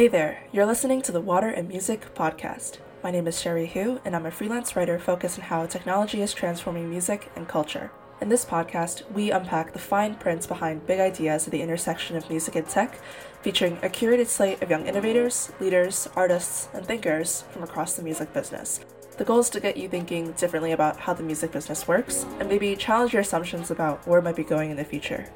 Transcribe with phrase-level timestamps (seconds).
[0.00, 2.78] Hey there, you're listening to the Water and Music podcast.
[3.04, 6.32] My name is Cherie Hu, and I'm a freelance writer focused on how technology is
[6.32, 7.90] transforming music and culture.
[8.18, 12.30] In this podcast, we unpack the fine prints behind big ideas at the intersection of
[12.30, 12.98] music and tech,
[13.42, 18.32] featuring a curated slate of young innovators, leaders, artists, and thinkers from across the music
[18.32, 18.80] business.
[19.18, 22.48] The goal is to get you thinking differently about how the music business works, and
[22.48, 25.26] maybe challenge your assumptions about where it might be going in the future.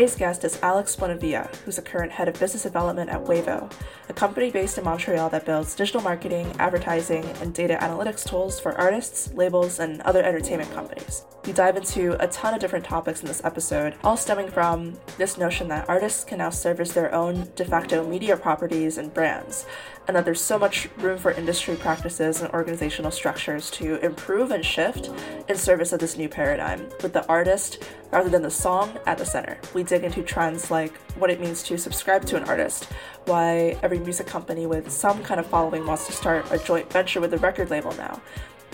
[0.00, 3.70] Today's guest is Alex Bonavia, who's the current head of business development at Wavo,
[4.08, 8.72] a company based in Montreal that builds digital marketing, advertising, and data analytics tools for
[8.80, 11.26] artists, labels, and other entertainment companies.
[11.44, 15.36] We dive into a ton of different topics in this episode, all stemming from this
[15.36, 19.66] notion that artists can now service their own de facto media properties and brands,
[20.10, 24.66] and that there's so much room for industry practices and organizational structures to improve and
[24.66, 25.08] shift
[25.48, 29.24] in service of this new paradigm, with the artist rather than the song at the
[29.24, 29.56] center.
[29.72, 32.88] We dig into trends like what it means to subscribe to an artist,
[33.26, 37.20] why every music company with some kind of following wants to start a joint venture
[37.20, 38.20] with a record label now,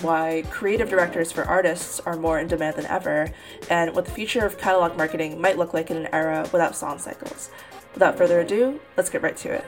[0.01, 3.31] why creative directors for artists are more in demand than ever,
[3.69, 6.99] and what the future of catalog marketing might look like in an era without song
[6.99, 7.51] cycles.
[7.93, 9.67] Without further ado, let's get right to it.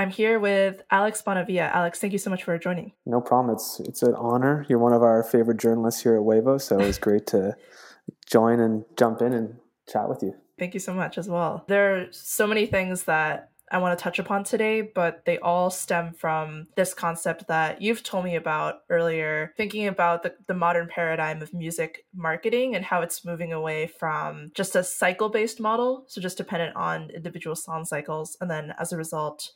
[0.00, 1.70] I'm here with Alex Bonavia.
[1.74, 2.92] Alex, thank you so much for joining.
[3.04, 3.54] No problem.
[3.54, 4.64] It's it's an honor.
[4.66, 7.54] You're one of our favorite journalists here at Wavo, so it was great to
[8.26, 9.58] join and jump in and
[9.92, 10.32] chat with you.
[10.58, 11.66] Thank you so much as well.
[11.68, 15.68] There are so many things that I want to touch upon today, but they all
[15.68, 20.88] stem from this concept that you've told me about earlier, thinking about the, the modern
[20.88, 26.04] paradigm of music marketing and how it's moving away from just a cycle based model,
[26.08, 28.38] so just dependent on individual song cycles.
[28.40, 29.52] And then as a result,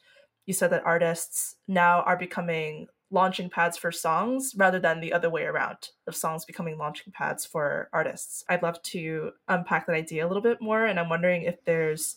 [0.46, 5.30] you said that artists now are becoming launching pads for songs rather than the other
[5.30, 8.44] way around of songs becoming launching pads for artists.
[8.48, 12.16] I'd love to unpack that idea a little bit more and I'm wondering if there's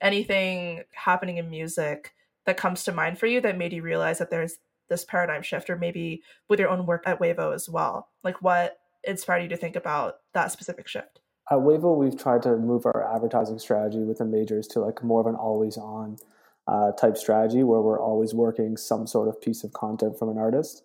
[0.00, 2.12] anything happening in music
[2.44, 4.56] that comes to mind for you that made you realize that there's
[4.88, 8.08] this paradigm shift or maybe with your own work at Wavo as well.
[8.24, 11.20] Like what inspired you to think about that specific shift?
[11.50, 15.20] At Wavo, we've tried to move our advertising strategy with the majors to like more
[15.20, 16.18] of an always on
[16.66, 20.38] uh, type strategy where we're always working some sort of piece of content from an
[20.38, 20.82] artist.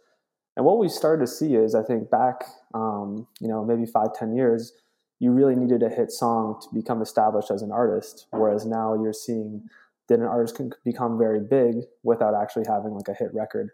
[0.55, 4.13] And what we started to see is, I think back, um, you know, maybe five,
[4.17, 4.73] ten years,
[5.19, 8.27] you really needed a hit song to become established as an artist.
[8.31, 9.67] Whereas now you're seeing
[10.09, 13.69] that an artist can become very big without actually having like a hit record,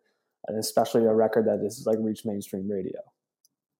[0.47, 3.00] and especially a record that is like reached mainstream radio.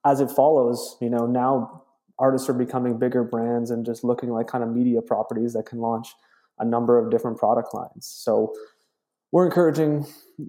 [0.06, 1.84] As it follows, you know, now
[2.20, 5.80] artists are becoming bigger brands and just looking like kind of media properties that can
[5.80, 6.14] launch
[6.60, 8.06] a number of different product lines.
[8.06, 8.54] So
[9.34, 10.06] we're encouraging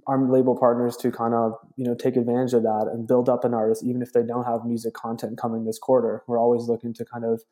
[0.06, 3.44] our label partners to kind of you know take advantage of that and build up
[3.44, 6.94] an artist even if they don't have music content coming this quarter we're always looking
[6.94, 7.42] to kind of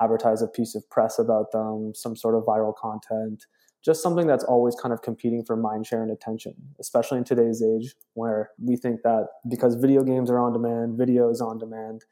[0.00, 3.44] advertise a piece of press about them some sort of viral content
[3.84, 7.62] just something that's always kind of competing for mind share and attention especially in today's
[7.62, 12.04] age where we think that because video games are on demand video is on demand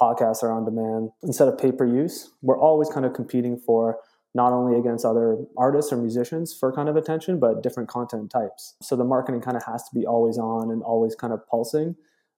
[0.00, 3.98] podcasts are on demand instead of pay per use we're always kind of competing for
[4.34, 8.74] not only against other artists or musicians for kind of attention, but different content types.
[8.82, 11.96] So the marketing kind of has to be always on and always kind of pulsing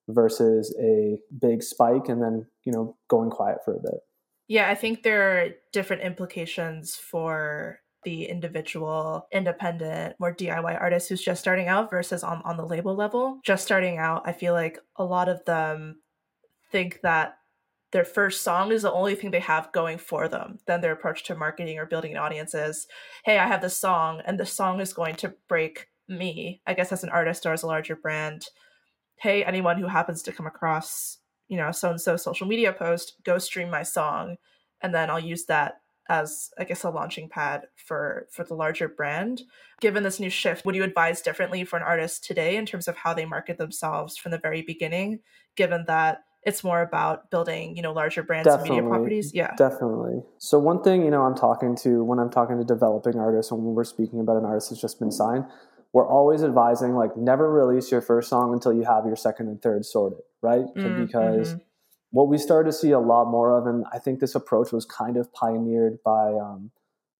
[0.09, 4.01] versus a big spike and then, you know, going quiet for a bit.
[4.47, 11.23] Yeah, I think there are different implications for the individual, independent, more DIY artist who's
[11.23, 13.39] just starting out versus on, on the label level.
[13.43, 16.01] Just starting out, I feel like a lot of them
[16.71, 17.37] think that
[17.95, 20.59] their first song is the only thing they have going for them.
[20.67, 22.87] Then their approach to marketing or building an audience is,
[23.23, 26.91] hey, I have this song, and the song is going to break me, I guess,
[26.91, 28.47] as an artist or as a larger brand.
[29.21, 33.13] Hey, anyone who happens to come across, you know, so and so social media post,
[33.23, 34.35] go stream my song.
[34.81, 35.75] And then I'll use that
[36.09, 39.43] as I guess a launching pad for for the larger brand.
[39.79, 42.97] Given this new shift, would you advise differently for an artist today in terms of
[42.97, 45.19] how they market themselves from the very beginning,
[45.55, 49.33] given that it's more about building you know larger brands definitely, and media properties.
[49.33, 49.55] Yeah.
[49.57, 50.21] Definitely.
[50.37, 53.63] So one thing you know i'm talking to when i'm talking to developing artists and
[53.63, 55.45] when we're speaking about an artist that's just been signed
[55.93, 59.61] we're always advising like never release your first song until you have your second and
[59.61, 60.65] third sorted right?
[60.77, 61.59] Mm, because mm-hmm.
[62.11, 64.85] what we started to see a lot more of and i think this approach was
[64.85, 66.71] kind of pioneered by um,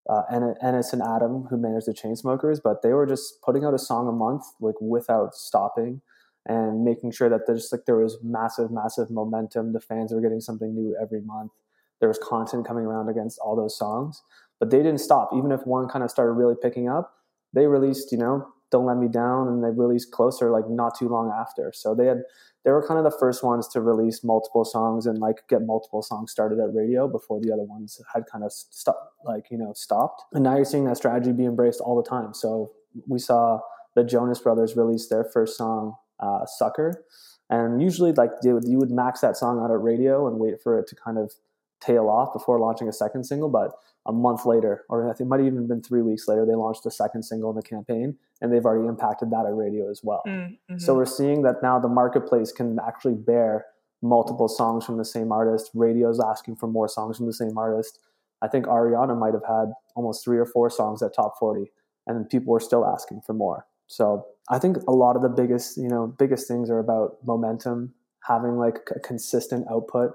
[0.08, 0.22] uh,
[0.62, 4.08] Ennis and Adam, who managed the Chainsmokers, but they were just putting out a song
[4.08, 6.02] a month, like without stopping
[6.46, 9.74] and making sure that there's like there was massive, massive momentum.
[9.74, 11.52] The fans were getting something new every month.
[12.00, 14.22] There was content coming around against all those songs,
[14.60, 15.30] but they didn't stop.
[15.36, 17.14] Even if one kind of started really picking up,
[17.54, 21.10] they released, you know, "Don't Let Me Down," and they released "Closer" like not too
[21.10, 21.72] long after.
[21.74, 22.24] So they had
[22.64, 26.02] they were kind of the first ones to release multiple songs and like get multiple
[26.02, 29.74] songs started at radio before the other ones had kind of stopped, like you know,
[29.74, 30.24] stopped.
[30.34, 32.34] And now you're seeing that strategy be embraced all the time.
[32.34, 32.72] So
[33.08, 33.62] we saw
[33.96, 37.04] the Jonas Brothers release their first song uh, Sucker.
[37.50, 40.88] And usually, like you would max that song out at radio and wait for it
[40.88, 41.34] to kind of
[41.80, 43.50] tail off before launching a second single.
[43.50, 43.72] But
[44.06, 46.56] a month later, or I think it might have even been three weeks later, they
[46.56, 50.02] launched a second single in the campaign, and they've already impacted that at radio as
[50.04, 50.22] well.
[50.28, 50.78] Mm-hmm.
[50.78, 53.66] So we're seeing that now the marketplace can actually bear
[54.02, 55.72] multiple songs from the same artist.
[55.74, 58.00] Radio's asking for more songs from the same artist.
[58.42, 61.72] I think Ariana might have had almost three or four songs at top 40,
[62.06, 63.66] and people were still asking for more.
[63.88, 67.94] So I think a lot of the biggest, you know, biggest things are about momentum,
[68.28, 70.12] having like a consistent output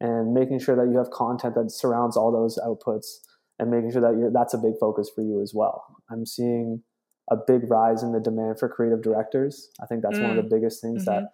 [0.00, 3.20] and making sure that you have content that surrounds all those outputs
[3.58, 5.84] and making sure that you're, that's a big focus for you as well.
[6.10, 6.82] I'm seeing
[7.30, 9.70] a big rise in the demand for creative directors.
[9.80, 10.22] I think that's mm.
[10.22, 10.50] one of the mm.
[10.50, 11.24] biggest things mm-hmm.
[11.24, 11.32] that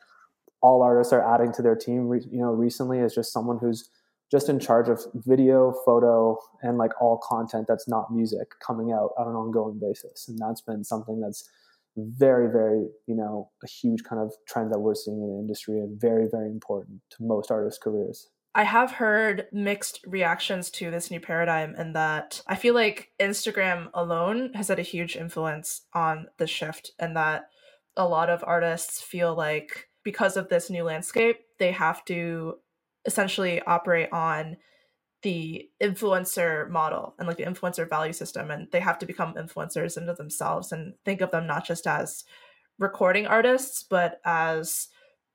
[0.60, 2.12] all artists are adding to their team.
[2.12, 3.88] You know, recently is just someone who's
[4.30, 9.12] just in charge of video, photo, and like all content that's not music coming out
[9.16, 10.26] on an ongoing basis.
[10.28, 11.48] And that's been something that's
[11.96, 15.78] very, very, you know, a huge kind of trend that we're seeing in the industry
[15.78, 18.28] and very, very important to most artists' careers.
[18.54, 23.90] I have heard mixed reactions to this new paradigm, and that I feel like Instagram
[23.92, 27.48] alone has had a huge influence on the shift, and that
[27.96, 32.54] a lot of artists feel like because of this new landscape, they have to
[33.04, 34.56] essentially operate on
[35.26, 39.96] the influencer model and like the influencer value system and they have to become influencers
[39.96, 42.22] into themselves and think of them not just as
[42.78, 44.86] recording artists but as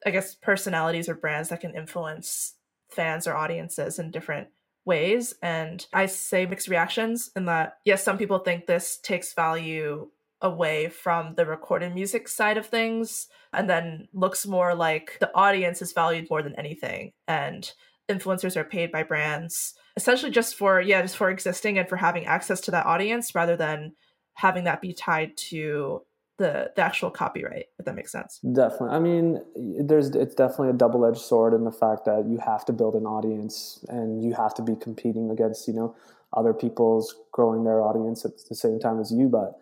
[0.06, 2.56] i guess personalities or brands that can influence
[2.90, 4.48] fans or audiences in different
[4.86, 5.34] ways.
[5.42, 10.08] And i say mixed reactions in that yes some people think this takes value
[10.42, 15.82] away from the recorded music side of things and then looks more like the audience
[15.82, 17.12] is valued more than anything.
[17.28, 17.72] And
[18.10, 22.26] influencers are paid by brands essentially just for yeah just for existing and for having
[22.26, 23.94] access to that audience rather than
[24.36, 26.02] having that be tied to
[26.38, 28.40] the the actual copyright if that makes sense.
[28.40, 28.96] Definitely.
[28.96, 29.42] I mean
[29.88, 33.06] there's it's definitely a double-edged sword in the fact that you have to build an
[33.06, 35.96] audience and you have to be competing against you know
[36.34, 39.28] other people's growing their audience at the same time as you.
[39.28, 39.60] But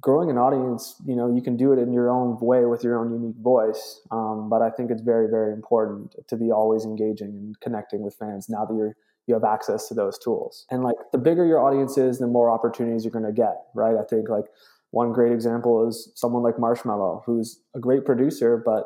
[0.00, 2.98] growing an audience, you know, you can do it in your own way with your
[2.98, 4.00] own unique voice.
[4.10, 8.14] Um, but I think it's very, very important to be always engaging and connecting with
[8.14, 8.96] fans now that you're
[9.26, 10.66] you have access to those tools.
[10.70, 13.96] And like the bigger your audience is, the more opportunities you're going to get, right?
[13.96, 14.46] I think like
[14.90, 18.84] one great example is someone like Marshmello, who's a great producer, but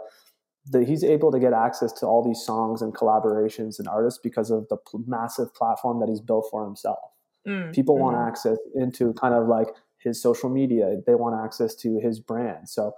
[0.67, 4.51] the, he's able to get access to all these songs and collaborations and artists because
[4.51, 6.99] of the pl- massive platform that he's built for himself.
[7.47, 8.01] Mm, People mm.
[8.01, 9.69] want access into kind of like
[9.99, 10.97] his social media.
[11.07, 12.69] They want access to his brand.
[12.69, 12.93] So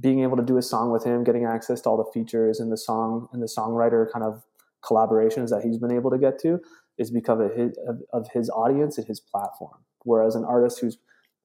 [0.00, 2.70] being able to do a song with him, getting access to all the features and
[2.70, 4.42] the song and the songwriter kind of
[4.84, 6.60] collaborations that he's been able to get to
[6.98, 7.78] is because of his,
[8.12, 9.78] of, his audience and his platform.
[10.04, 10.98] Whereas an artist who's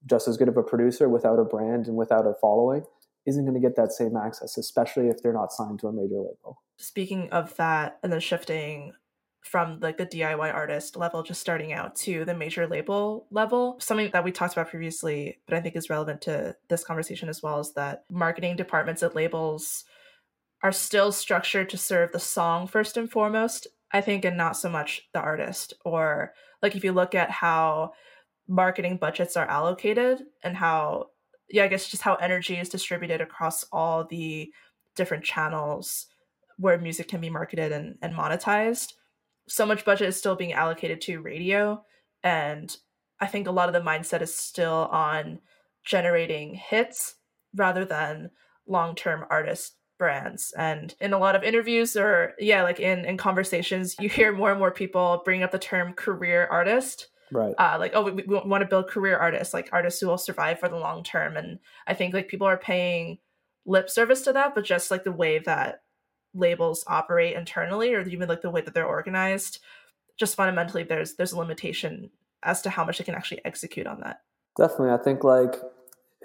[0.05, 2.83] just as good of a producer without a brand and without a following
[3.25, 6.17] isn't going to get that same access, especially if they're not signed to a major
[6.17, 6.61] label.
[6.77, 8.93] Speaking of that, and then shifting
[9.41, 13.77] from like the DIY artist level, just starting out to the major label level.
[13.79, 17.43] Something that we talked about previously, but I think is relevant to this conversation as
[17.43, 19.83] well, is that marketing departments at labels
[20.63, 24.69] are still structured to serve the song first and foremost, I think, and not so
[24.69, 25.73] much the artist.
[25.85, 27.91] Or like if you look at how
[28.47, 31.07] marketing budgets are allocated and how,
[31.49, 34.51] yeah, I guess just how energy is distributed across all the
[34.95, 36.07] different channels
[36.57, 38.93] where music can be marketed and, and monetized
[39.47, 41.83] so much budget is still being allocated to radio
[42.23, 42.77] and
[43.19, 45.39] i think a lot of the mindset is still on
[45.83, 47.15] generating hits
[47.55, 48.29] rather than
[48.67, 50.53] long-term artist brands.
[50.57, 54.51] And in a lot of interviews or yeah like in in conversations you hear more
[54.51, 57.07] and more people bring up the term career artist.
[57.31, 57.55] Right.
[57.57, 60.59] Uh, like oh we, we want to build career artists like artists who will survive
[60.59, 61.37] for the long term.
[61.37, 63.19] And i think like people are paying
[63.65, 65.83] lip service to that but just like the way that
[66.33, 69.59] labels operate internally or even like the way that they're organized
[70.19, 72.09] just fundamentally there's there's a limitation
[72.43, 74.21] as to how much they can actually execute on that.
[74.57, 74.91] Definitely.
[74.91, 75.55] I think like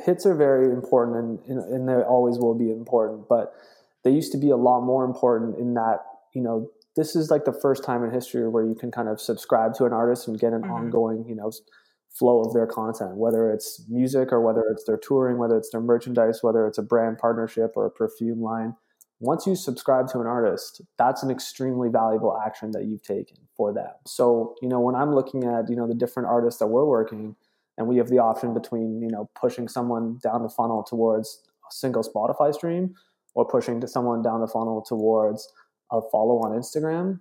[0.05, 3.55] hits are very important and, and they always will be important but
[4.05, 5.99] they used to be a lot more important in that
[6.35, 9.21] you know this is like the first time in history where you can kind of
[9.21, 10.73] subscribe to an artist and get an mm-hmm.
[10.73, 11.51] ongoing you know
[12.19, 15.81] flow of their content, whether it's music or whether it's their touring, whether it's their
[15.81, 18.75] merchandise, whether it's a brand partnership or a perfume line.
[19.21, 23.73] Once you subscribe to an artist, that's an extremely valuable action that you've taken for
[23.73, 23.91] them.
[24.07, 27.35] So, you know, when I'm looking at, you know, the different artists that we're working
[27.79, 31.73] and we have the option between, you know, pushing someone down the funnel towards a
[31.73, 32.95] single Spotify stream
[33.35, 35.51] or pushing to someone down the funnel towards
[35.91, 37.21] a follow on Instagram,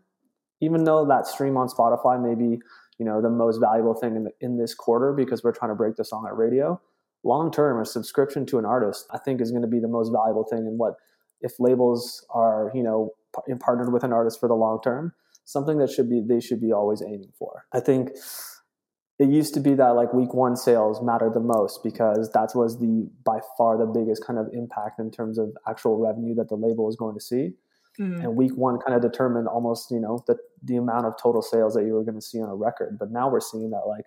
[0.60, 2.60] even though that stream on Spotify may be
[3.00, 5.76] you know the most valuable thing in, the, in this quarter because we're trying to
[5.76, 6.82] break the song at radio
[7.24, 10.10] long term a subscription to an artist i think is going to be the most
[10.12, 10.96] valuable thing and what
[11.42, 13.12] if labels are you know
[13.60, 15.14] partnered with an artist for the long term
[15.48, 17.66] something that should be they should be always aiming for.
[17.74, 18.12] I think
[19.20, 22.80] it used to be that like week one sales mattered the most because that was
[22.80, 26.56] the by far the biggest kind of impact in terms of actual revenue that the
[26.56, 27.54] label was going to see
[28.00, 28.24] Mm.
[28.24, 31.74] And week one kind of determined almost, you know, the, the amount of total sales
[31.74, 32.98] that you were going to see on a record.
[33.00, 34.06] But now we're seeing that like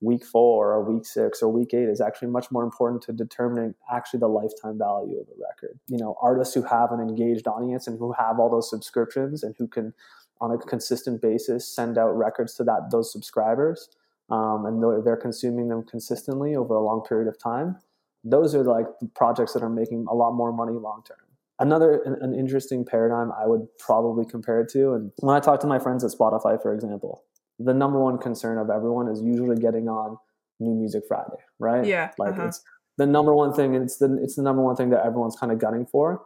[0.00, 3.74] week four or week six or week eight is actually much more important to determining
[3.92, 5.78] actually the lifetime value of a record.
[5.88, 9.54] You know, artists who have an engaged audience and who have all those subscriptions and
[9.58, 9.92] who can
[10.40, 13.88] on a consistent basis send out records to that those subscribers
[14.30, 17.76] um, and they're, they're consuming them consistently over a long period of time
[18.24, 21.18] those are like the projects that are making a lot more money long term
[21.62, 24.94] another an, an, interesting paradigm I would probably compare it to.
[24.94, 27.22] And when I talk to my friends at Spotify, for example,
[27.58, 30.18] the number one concern of everyone is usually getting on
[30.58, 31.84] New Music Friday, right?
[31.86, 32.48] Yeah, like uh-huh.
[32.48, 32.62] it's
[32.98, 33.74] the number one thing.
[33.74, 36.22] It's the it's the number one thing that everyone's kind of gunning for.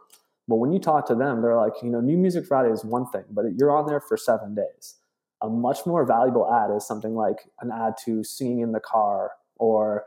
[0.47, 3.05] But when you talk to them, they're like, you know, New Music Friday is one
[3.07, 4.95] thing, but you're on there for seven days.
[5.41, 9.31] A much more valuable ad is something like an ad to singing in the car
[9.57, 10.03] or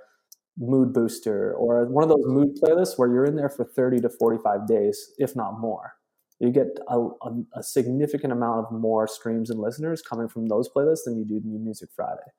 [0.58, 4.08] mood booster or one of those mood playlists where you're in there for 30 to
[4.08, 5.94] 45 days, if not more.
[6.38, 10.70] You get a, a, a, significant amount of more streams and listeners coming from those
[10.74, 12.30] playlists than you do New Music Friday.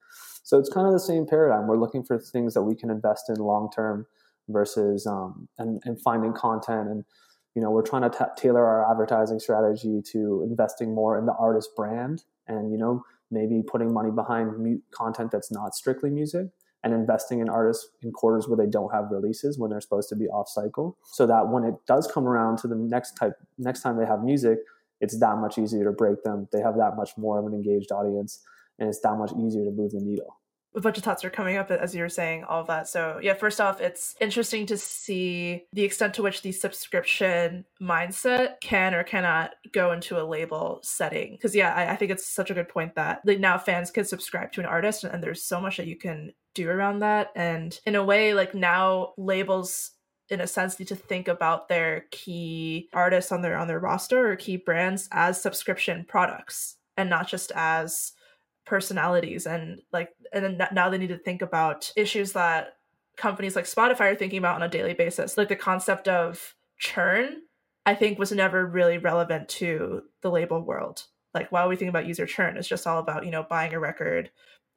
[0.44, 1.68] So it's kind of the same paradigm.
[1.68, 4.08] We're looking for things that we can invest in long term
[4.50, 7.06] versus um, and, and finding content and
[7.56, 11.34] you know we're trying to t- tailor our advertising strategy to investing more in the
[11.34, 16.48] artist brand and you know maybe putting money behind mu- content that's not strictly music
[16.84, 20.16] and investing in artists in quarters where they don't have releases when they're supposed to
[20.16, 23.82] be off cycle so that when it does come around to the next type next
[23.82, 24.60] time they have music
[25.02, 26.48] it's that much easier to break them.
[26.54, 28.40] They have that much more of an engaged audience
[28.80, 30.38] and it's that much easier to move the needle
[30.76, 32.88] a bunch of thoughts are coming up as you were saying all of that.
[32.88, 38.62] So yeah first off it's interesting to see the extent to which the subscription mindset
[38.62, 41.34] can or cannot go into a label setting.
[41.34, 44.06] Because yeah I, I, think it's such a good point that like, now fans can
[44.06, 47.32] subscribe to an artist and, and there's so much that you can do around that.
[47.36, 49.92] And in a way like now labels
[50.30, 54.32] in a sense need to think about their key artists on their on their roster
[54.32, 58.14] or key brands as subscription products and not just as
[58.66, 62.78] personalities and like and then now they need to think about issues that
[63.18, 65.38] companies like Spotify are thinking about on a daily basis.
[65.38, 67.42] Like the concept of churn
[67.86, 71.06] I think was never really relevant to the label world.
[71.34, 73.80] Like while we think about user churn it's just all about you know buying a
[73.80, 74.32] record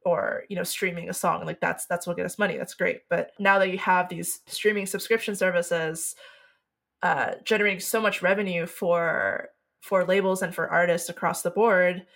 [0.05, 1.45] or you know streaming a song.
[1.45, 2.57] Like that's that's what get us money.
[2.57, 3.03] That's great.
[3.09, 6.14] But now that you have these streaming subscription services
[7.03, 9.50] uh, generating so much revenue for
[9.81, 12.07] for labels and for artists across the board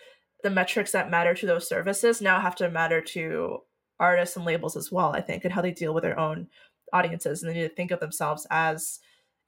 [0.43, 3.59] the metrics that matter to those services now have to matter to
[3.99, 6.47] artists and labels as well i think and how they deal with their own
[6.93, 8.99] audiences and they need to think of themselves as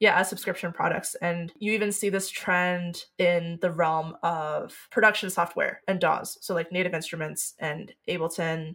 [0.02, 1.14] yeah as subscription products.
[1.22, 6.54] And you even see this trend in the realm of production software and daws so
[6.54, 8.74] like native instruments and ableton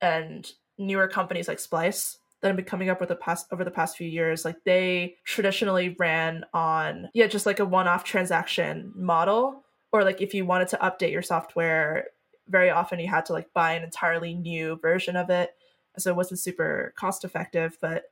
[0.00, 3.70] and newer companies like splice that have been coming up with the past over the
[3.70, 9.63] past few years like they traditionally ran on yeah just like a one-off transaction model
[9.94, 12.08] or like if you wanted to update your software
[12.48, 15.54] very often you had to like buy an entirely new version of it
[15.96, 18.10] so it wasn't super cost effective but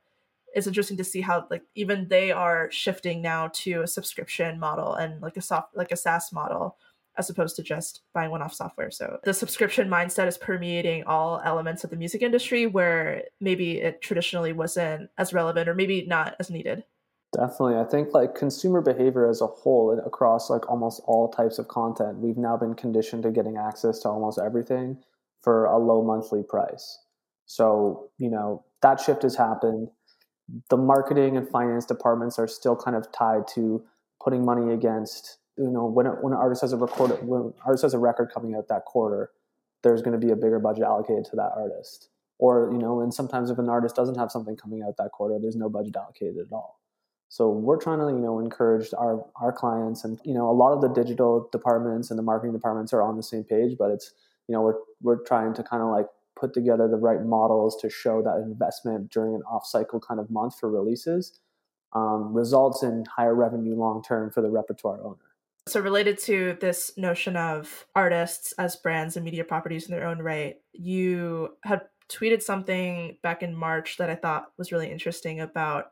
[0.55, 4.93] it's interesting to see how like even they are shifting now to a subscription model
[4.93, 6.77] and like a soft like a SaaS model
[7.17, 8.89] as opposed to just buying one-off software.
[8.89, 14.01] So the subscription mindset is permeating all elements of the music industry where maybe it
[14.01, 16.83] traditionally wasn't as relevant or maybe not as needed.
[17.33, 17.77] Definitely.
[17.77, 22.19] I think like consumer behavior as a whole across like almost all types of content,
[22.19, 24.97] we've now been conditioned to getting access to almost everything
[25.41, 26.99] for a low monthly price.
[27.47, 29.89] So, you know, that shift has happened.
[30.69, 33.83] The marketing and finance departments are still kind of tied to
[34.23, 37.95] putting money against, you know, when, when an artist has a record, when artist has
[37.95, 39.31] a record coming out that quarter,
[39.81, 42.09] there's going to be a bigger budget allocated to that artist.
[42.37, 45.39] Or, you know, and sometimes if an artist doesn't have something coming out that quarter,
[45.41, 46.79] there's no budget allocated at all.
[47.33, 50.71] So we're trying to, you know, encourage our our clients, and you know, a lot
[50.71, 54.13] of the digital departments and the marketing departments are on the same page, but it's,
[54.47, 56.05] you know, we're we're trying to kind of like
[56.39, 60.29] put together the right models to show that investment during an off cycle kind of
[60.29, 61.39] month for releases
[61.93, 65.17] um, results in higher revenue long term for the repertoire owner.
[65.67, 70.19] So, related to this notion of artists as brands and media properties in their own
[70.19, 75.87] right, you had tweeted something back in March that I thought was really interesting about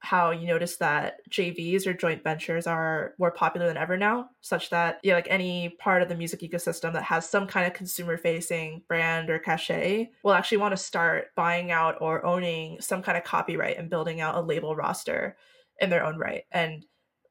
[0.00, 4.70] how you notice that JVs or joint ventures are more popular than ever now, such
[4.70, 8.16] that yeah, like any part of the music ecosystem that has some kind of consumer
[8.16, 13.18] facing brand or cachet will actually want to start buying out or owning some kind
[13.18, 15.36] of copyright and building out a label roster
[15.80, 16.44] in their own right.
[16.50, 16.86] And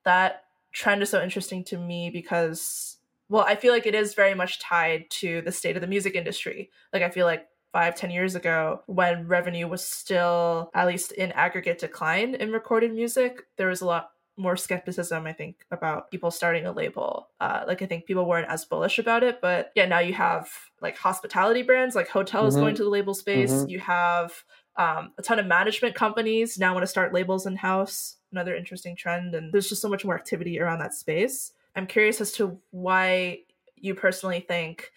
[0.06, 2.98] that trend is so interesting to me because
[3.30, 6.16] well, I feel like it is very much tied to the state of the music
[6.16, 6.72] industry.
[6.92, 11.32] Like I feel like five, ten years ago, when revenue was still, at least in
[11.34, 16.32] aggregate, decline in recorded music, there was a lot more skepticism, I think, about people
[16.32, 17.28] starting a label.
[17.42, 19.42] Uh, like, I think people weren't as bullish about it.
[19.42, 20.50] But yeah, now you have
[20.82, 22.64] like hospitality brands, like hotels mm-hmm.
[22.64, 23.52] going to the label space.
[23.52, 23.70] Mm-hmm.
[23.70, 24.46] You have
[24.78, 28.16] um, a ton of management companies now want to start labels in house.
[28.32, 29.36] Another interesting trend.
[29.36, 31.52] And there's just so much more activity around that space.
[31.76, 33.40] I'm curious as to why
[33.76, 34.92] you personally think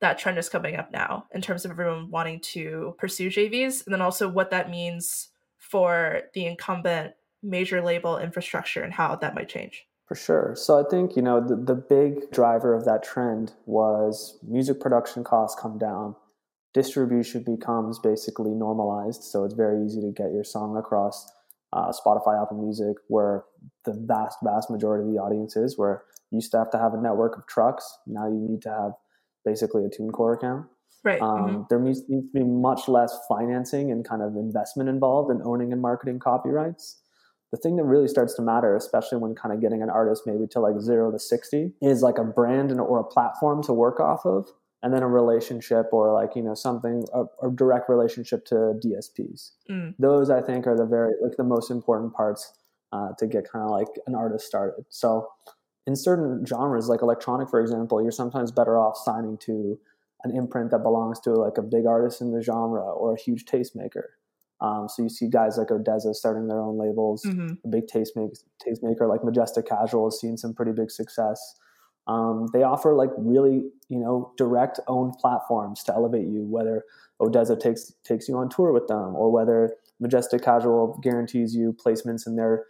[0.00, 3.92] that trend is coming up now in terms of everyone wanting to pursue JVs, and
[3.92, 5.28] then also what that means
[5.58, 9.86] for the incumbent major label infrastructure and how that might change.
[10.06, 10.54] For sure.
[10.56, 15.22] So I think, you know, the, the big driver of that trend was music production
[15.22, 16.16] costs come down,
[16.74, 19.22] distribution becomes basically normalized.
[19.22, 21.30] So it's very easy to get your song across
[21.72, 23.44] uh, Spotify, Apple Music, where
[23.84, 26.02] the vast, vast majority of the audience is, where
[26.32, 27.98] you used to have to have a network of trucks.
[28.06, 28.92] Now you need to have
[29.44, 30.66] basically a TuneCore account.
[31.02, 31.20] Right.
[31.20, 31.62] Um, mm-hmm.
[31.70, 35.72] There needs, needs to be much less financing and kind of investment involved in owning
[35.72, 37.00] and marketing copyrights.
[37.52, 40.46] The thing that really starts to matter, especially when kind of getting an artist maybe
[40.48, 43.98] to like zero to 60, is like a brand and, or a platform to work
[43.98, 44.48] off of,
[44.82, 49.50] and then a relationship or like, you know, something, a, a direct relationship to DSPs.
[49.68, 49.94] Mm.
[49.98, 52.52] Those I think are the very, like the most important parts
[52.92, 54.84] uh, to get kind of like an artist started.
[54.88, 55.28] So,
[55.86, 59.78] in certain genres, like electronic, for example, you're sometimes better off signing to
[60.24, 63.44] an imprint that belongs to like a big artist in the genre or a huge
[63.44, 64.02] tastemaker.
[64.60, 67.24] Um, so you see guys like ODESZA starting their own labels.
[67.24, 67.54] Mm-hmm.
[67.64, 71.56] A big tastemaker, tastemaker like Majestic Casual has seen some pretty big success.
[72.06, 76.44] Um, they offer like really you know direct owned platforms to elevate you.
[76.44, 76.84] Whether
[77.20, 82.26] ODESZA takes takes you on tour with them, or whether Majestic Casual guarantees you placements
[82.26, 82.64] in their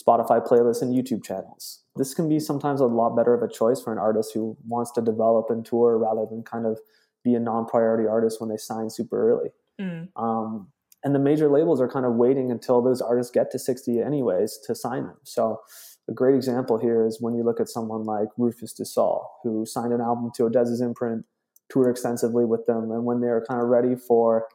[0.00, 1.82] Spotify playlists and YouTube channels.
[1.96, 4.90] This can be sometimes a lot better of a choice for an artist who wants
[4.92, 6.78] to develop and tour rather than kind of
[7.22, 9.50] be a non-priority artist when they sign super early.
[9.80, 10.08] Mm.
[10.16, 10.68] Um,
[11.02, 14.58] and the major labels are kind of waiting until those artists get to 60 anyways
[14.66, 15.16] to sign them.
[15.24, 15.60] So
[16.08, 19.92] a great example here is when you look at someone like Rufus Sol, who signed
[19.92, 21.24] an album to ODESZA's imprint,
[21.70, 24.46] toured extensively with them, and when they were kind of ready for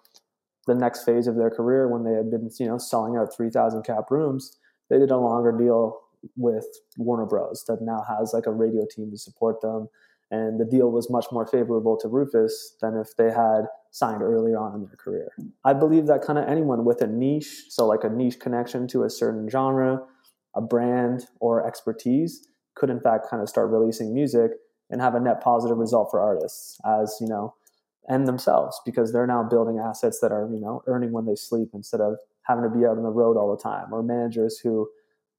[0.67, 3.83] the next phase of their career, when they had been, you know, selling out 3,000
[3.83, 4.57] cap rooms,
[4.89, 5.99] they did a longer deal
[6.35, 6.65] with
[6.97, 7.63] Warner Bros.
[7.67, 9.89] that now has like a radio team to support them.
[10.31, 14.57] And the deal was much more favorable to Rufus than if they had signed earlier
[14.57, 15.31] on in their career.
[15.63, 19.03] I believe that kind of anyone with a niche, so like a niche connection to
[19.03, 20.01] a certain genre,
[20.55, 24.51] a brand, or expertise, could in fact kind of start releasing music
[24.89, 27.53] and have a net positive result for artists as, you know,
[28.07, 31.69] and themselves because they're now building assets that are, you know, earning when they sleep
[31.73, 34.87] instead of having to be out on the road all the time, or managers who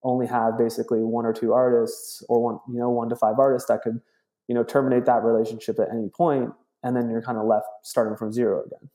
[0.03, 3.69] only have basically one or two artists or one, you know, one to five artists
[3.69, 4.01] that could,
[4.49, 8.17] you know, terminate that relationship at any point, and then you're kind of left starting
[8.17, 8.91] from zero again.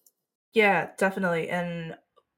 [0.53, 1.49] Yeah, definitely.
[1.49, 1.95] And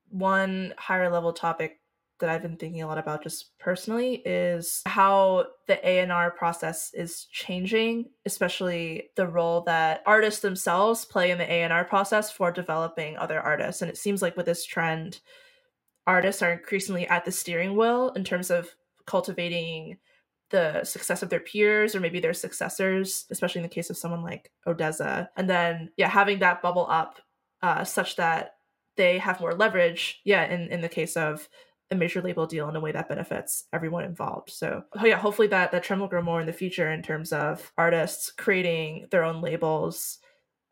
[0.09, 1.79] one higher level topic
[2.19, 7.25] that I've been thinking a lot about just personally is how the A&R process is
[7.31, 13.39] changing, especially the role that artists themselves play in the A&R process for developing other
[13.41, 13.81] artists.
[13.81, 15.19] And it seems like with this trend,
[16.05, 19.97] artists are increasingly at the steering wheel in terms of cultivating
[20.49, 24.23] the success of their peers or maybe their successors, especially in the case of someone
[24.23, 25.29] like ODESZA.
[25.35, 27.19] And then, yeah, having that bubble up
[27.61, 28.55] uh, such that
[28.95, 31.49] they have more leverage, yeah, in, in the case of
[31.89, 34.49] a major label deal in a way that benefits everyone involved.
[34.49, 37.33] So, oh yeah, hopefully that that trend will grow more in the future in terms
[37.33, 40.19] of artists creating their own labels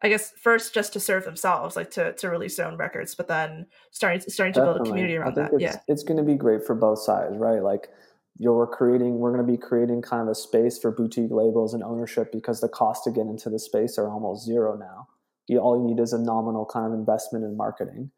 [0.04, 3.28] I guess first just to serve themselves, like to to release their own records, but
[3.28, 4.80] then starting starting to Definitely.
[4.80, 5.54] build a community around that.
[5.54, 7.62] It's, yeah, it's going to be great for both sides, right?
[7.62, 7.90] Like
[8.38, 11.84] you're creating, we're going to be creating kind of a space for boutique labels and
[11.84, 15.08] ownership because the cost to get into the space are almost zero now.
[15.48, 18.10] You, all you need is a nominal kind of investment in marketing.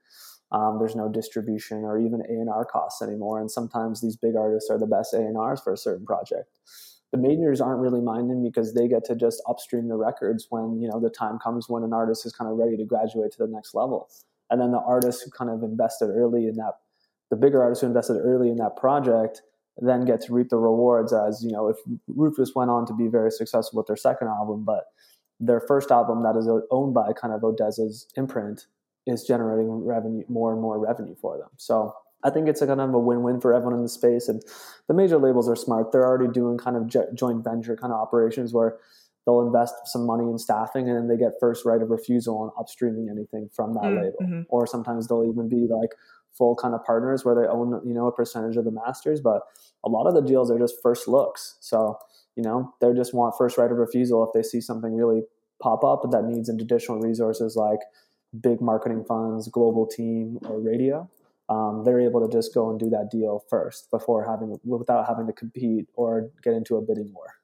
[0.52, 4.36] Um, there's no distribution or even A and R costs anymore, and sometimes these big
[4.36, 6.48] artists are the best A and Rs for a certain project.
[7.14, 10.90] The majors aren't really minding because they get to just upstream the records when you
[10.90, 13.48] know the time comes when an artist is kind of ready to graduate to the
[13.48, 14.10] next level.
[14.50, 16.74] And then the artists who kind of invested early in that
[17.30, 19.44] the bigger artists who invested early in that project
[19.78, 23.08] then get to reap the rewards as you know if rufus went on to be
[23.08, 24.86] very successful with their second album but
[25.40, 28.68] their first album that is owned by kind of ODESZA's imprint
[29.06, 31.50] is generating revenue more and more revenue for them.
[31.58, 31.94] So
[32.24, 34.28] I think it's a kind of a win-win for everyone in the space.
[34.28, 34.42] And
[34.88, 35.92] the major labels are smart.
[35.92, 38.78] They're already doing kind of joint venture kind of operations where
[39.26, 42.64] they'll invest some money in staffing and then they get first right of refusal on
[42.64, 44.46] upstreaming anything from that mm, label.
[44.50, 45.92] Or sometimes they'll even be like
[46.38, 49.22] full kind of partners where they own, you know, a percentage of the masters.
[49.22, 49.42] But
[49.84, 51.58] a lot of the deals are just first looks.
[51.60, 51.98] So,
[52.36, 55.22] you know, they just want first right of refusal if they see something really
[55.62, 57.80] pop up that needs additional resources like
[58.42, 61.10] big marketing funds, global team, or radio
[61.50, 65.28] um, they're able to just go and do that deal first before having without having
[65.28, 67.36] to compete or get into a bidding war.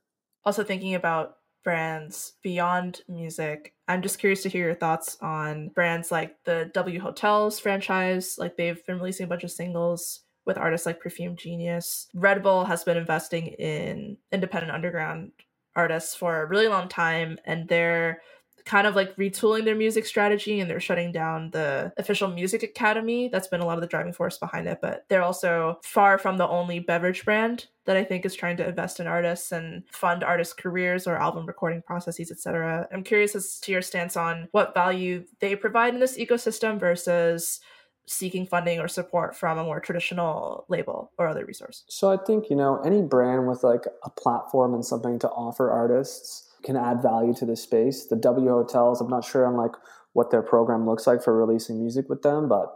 [0.45, 6.12] Also, thinking about brands beyond music, I'm just curious to hear your thoughts on brands
[6.12, 8.35] like the W Hotels franchise.
[8.38, 12.07] Like they've been releasing a bunch of singles with artists like Perfume Genius.
[12.13, 15.31] Red Bull has been investing in independent underground
[15.75, 18.21] artists for a really long time, and they're
[18.69, 23.27] kind of like retooling their music strategy and they're shutting down the official music academy.
[23.27, 26.38] That's been a lot of the driving force behind it but they're also far from
[26.38, 30.23] the only beverage brand that i think is trying to invest in artists and fund
[30.23, 34.73] artists careers or album recording processes etc i'm curious as to your stance on what
[34.73, 37.60] value they provide in this ecosystem versus
[38.05, 41.84] seeking funding or support from a more traditional label or other resource.
[41.88, 45.69] So i think you know any brand with like a platform and something to offer
[45.69, 48.06] artists can add value to the space.
[48.06, 49.72] The W hotels, I'm not sure on like
[50.13, 52.76] what their program looks like for releasing music with them, but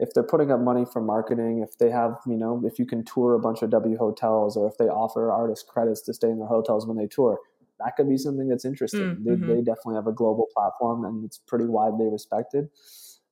[0.00, 3.04] if they're putting up money for marketing, if they have, you know, if you can
[3.04, 6.38] tour a bunch of W hotels or if they offer artists credits to stay in
[6.38, 7.38] their hotels when they tour,
[7.78, 9.00] that could be something that's interesting.
[9.00, 9.48] Mm, mm-hmm.
[9.48, 12.68] They, they definitely have a global platform and it's pretty widely respected.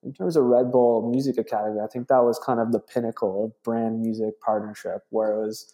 [0.05, 3.45] In terms of Red Bull Music Academy, I think that was kind of the pinnacle
[3.45, 5.73] of brand music partnership where it was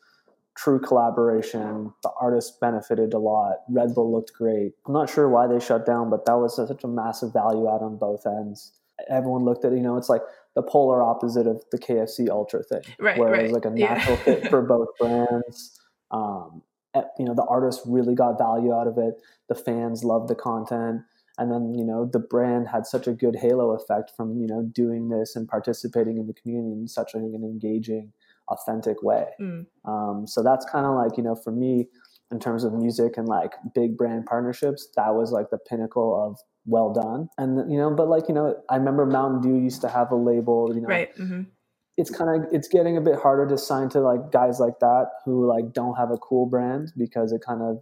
[0.58, 1.92] true collaboration.
[2.02, 3.58] The artists benefited a lot.
[3.68, 4.72] Red Bull looked great.
[4.86, 7.82] I'm not sure why they shut down, but that was such a massive value add
[7.82, 8.72] on both ends.
[9.08, 10.22] Everyone looked at, you know, it's like
[10.56, 13.40] the polar opposite of the KFC Ultra thing, right, where right.
[13.40, 14.24] it was like a natural yeah.
[14.24, 15.78] fit for both brands.
[16.10, 16.62] Um,
[16.96, 19.14] eh, you know, the artists really got value out of it.
[19.48, 21.02] The fans loved the content.
[21.38, 24.68] And then, you know, the brand had such a good halo effect from, you know,
[24.72, 28.12] doing this and participating in the community in such an engaging
[28.50, 29.26] authentic way.
[29.40, 29.66] Mm.
[29.84, 31.88] Um, so that's kind of like, you know, for me,
[32.30, 36.38] in terms of music and like big brand partnerships, that was like the pinnacle of
[36.66, 37.28] well done.
[37.38, 40.16] And, you know, but like, you know, I remember Mountain Dew used to have a
[40.16, 41.16] label, you know, right.
[41.16, 41.42] Mm-hmm.
[41.96, 45.06] it's kind of, it's getting a bit harder to sign to like guys like that
[45.24, 47.78] who like don't have a cool brand because it kind of,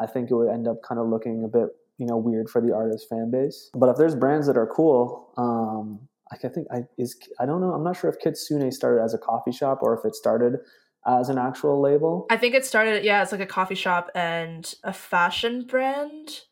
[0.00, 2.62] I think it would end up kind of looking a bit, you know, weird for
[2.62, 3.70] the artist fan base.
[3.74, 7.72] But if there's brands that are cool, um, I think I is I don't know.
[7.72, 10.58] I'm not sure if Kitsune started as a coffee shop or if it started
[11.06, 12.26] as an actual label.
[12.30, 16.42] I think it started yeah, it's like a coffee shop and a fashion brand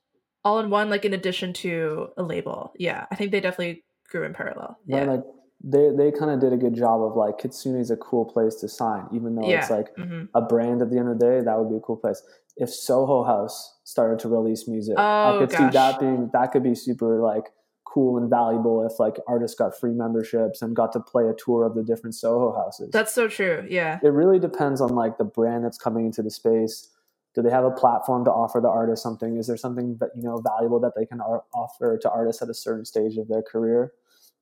[0.44, 2.72] all in one like in addition to a label.
[2.78, 4.78] Yeah, I think they definitely grew in parallel.
[4.86, 5.04] Yeah.
[5.04, 5.22] like
[5.62, 8.56] they they kind of did a good job of like Kitsune is a cool place
[8.56, 9.60] to sign even though yeah.
[9.60, 10.24] it's like mm-hmm.
[10.34, 12.22] a brand at the end of the day, that would be a cool place.
[12.56, 15.58] If Soho House started to release music, oh, I could gosh.
[15.58, 17.44] see that being that could be super like
[17.92, 21.64] cool and valuable if like artists got free memberships and got to play a tour
[21.64, 22.90] of the different Soho houses.
[22.92, 23.66] That's so true.
[23.68, 23.98] Yeah.
[24.02, 26.90] It really depends on like the brand that's coming into the space.
[27.34, 29.36] Do they have a platform to offer the artist something?
[29.36, 32.48] Is there something that you know valuable that they can ar- offer to artists at
[32.48, 33.92] a certain stage of their career?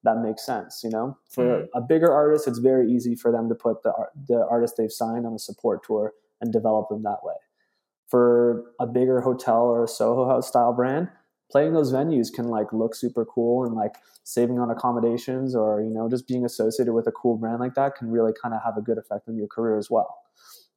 [0.02, 1.18] That makes sense, you know.
[1.28, 1.66] For mm.
[1.74, 3.92] a bigger artist, it's very easy for them to put the
[4.28, 7.34] the artist they've signed on a support tour and develop them that way.
[8.08, 11.08] For a bigger hotel or a Soho House style brand,
[11.50, 15.90] playing those venues can like look super cool and like saving on accommodations or you
[15.90, 18.76] know just being associated with a cool brand like that can really kind of have
[18.76, 20.18] a good effect on your career as well.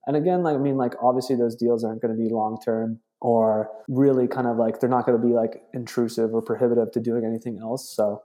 [0.07, 2.99] And again like i mean like obviously those deals aren't going to be long term
[3.21, 6.99] or really kind of like they're not going to be like intrusive or prohibitive to
[6.99, 8.21] doing anything else so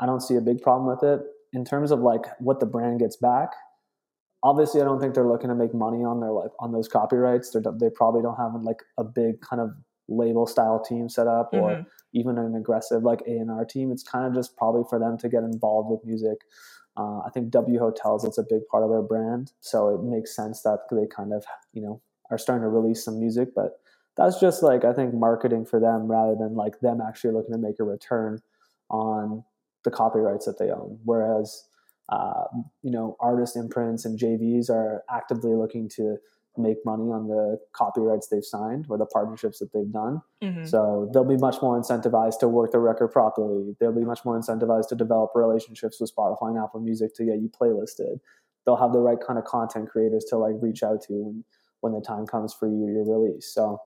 [0.00, 1.24] i don't see a big problem with it.
[1.52, 3.50] In terms of like what the brand gets back
[4.42, 7.50] obviously i don't think they're looking to make money on their like on those copyrights.
[7.50, 9.70] They're, they probably don't have like a big kind of
[10.08, 11.82] label style team set up or mm-hmm.
[12.12, 13.90] even an aggressive like A&R team.
[13.90, 16.38] It's kind of just probably for them to get involved with music.
[16.96, 19.52] Uh, I think W Hotels, it's a big part of their brand.
[19.60, 23.18] So it makes sense that they kind of, you know, are starting to release some
[23.18, 23.48] music.
[23.54, 23.80] But
[24.16, 27.58] that's just like, I think, marketing for them rather than like them actually looking to
[27.58, 28.40] make a return
[28.90, 29.44] on
[29.82, 30.98] the copyrights that they own.
[31.04, 31.64] Whereas,
[32.10, 32.44] uh,
[32.82, 36.18] you know, artist imprints and JVs are actively looking to
[36.56, 40.22] make money on the copyrights they've signed or the partnerships that they've done.
[40.42, 40.66] Mhm.
[40.68, 43.76] So they'll be much more incentivized to work the record properly.
[43.80, 47.40] They'll be much more incentivized to develop relationships with Spotify and Apple Music to get
[47.40, 48.20] you playlisted.
[48.64, 51.44] They'll have the right kind of content creators to like reach out to when
[51.80, 53.52] when the time comes for you your release.
[53.52, 53.78] So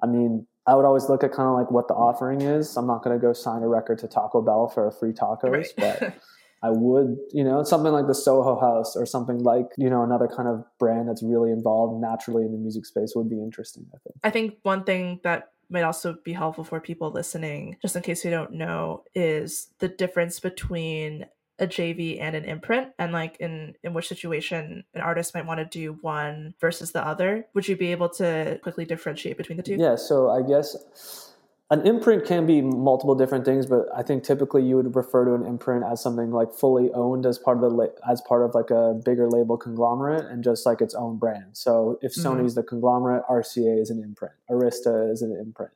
[0.00, 2.76] I mean, I would always look at kind of like what the offering is.
[2.76, 5.50] I'm not going to go sign a record to Taco Bell for a free tacos,
[5.52, 5.72] Right.
[5.76, 6.14] but
[6.64, 10.26] I would, you know, something like the Soho House or something like, you know, another
[10.26, 13.98] kind of brand that's really involved naturally in the music space would be interesting, I
[13.98, 14.16] think.
[14.24, 18.24] I think one thing that might also be helpful for people listening, just in case
[18.24, 21.26] you don't know, is the difference between
[21.58, 25.58] a JV and an imprint, and like in in which situation an artist might want
[25.58, 27.46] to do one versus the other.
[27.52, 29.76] Would you be able to quickly differentiate between the two?
[29.76, 31.33] Yeah, so I guess
[31.74, 35.34] an imprint can be multiple different things, but I think typically you would refer to
[35.34, 38.54] an imprint as something like fully owned as part of the la- as part of
[38.54, 41.56] like a bigger label conglomerate and just like its own brand.
[41.56, 42.24] So if Mhm.
[42.24, 45.72] Sony's the conglomerate, RCA is an imprint, Arista is an imprint,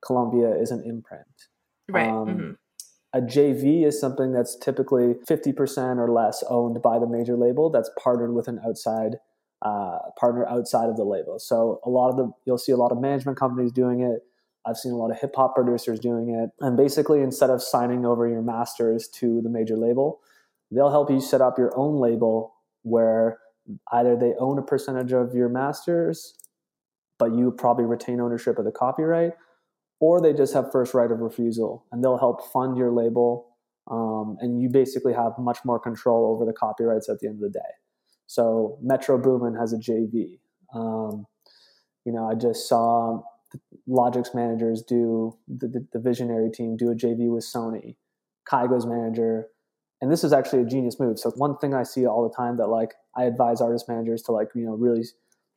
[0.00, 1.26] Columbia is an imprint.
[1.90, 2.08] Right.
[2.08, 2.56] Um, mhm.
[3.12, 7.90] A JV is something that's typically 50% or less owned by the major label that's
[8.02, 9.20] partnered with an outside
[9.62, 11.38] uh, partner outside of the label.
[11.38, 14.22] So a lot of the you'll see a lot of management companies doing it.
[14.66, 16.50] I've seen a lot of hip hop producers doing it.
[16.64, 20.20] And basically instead of signing over your masters to the major label,
[20.70, 23.38] they'll help you set up your own label where
[23.92, 26.34] either they own a percentage of your masters,
[27.18, 29.32] but you probably retain ownership of the copyright,
[30.00, 33.46] or they just have first right of refusal and they'll help fund your label
[33.90, 37.52] um, and you basically have much more control over the copyrights at the end of
[37.52, 37.72] the day
[38.26, 40.38] so metro boomin has a jv
[40.74, 41.26] um,
[42.04, 43.22] you know i just saw
[43.86, 47.96] logic's managers do the, the, the visionary team do a jv with sony
[48.50, 49.48] kygo's manager
[50.00, 52.56] and this is actually a genius move so one thing i see all the time
[52.56, 55.04] that like i advise artist managers to like you know really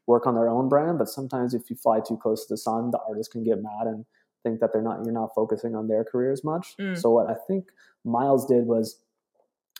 [0.08, 2.92] work on their own brand but sometimes if you fly too close to the sun
[2.92, 4.06] the artist can get mad and
[4.48, 6.76] think that they're not you're not focusing on their career as much.
[6.80, 6.98] Mm.
[6.98, 7.66] So what I think
[8.06, 9.02] Myles did was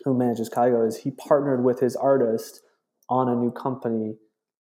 [0.04, 2.62] who manages Kygo is he partnered with his artist
[3.10, 4.16] on a new company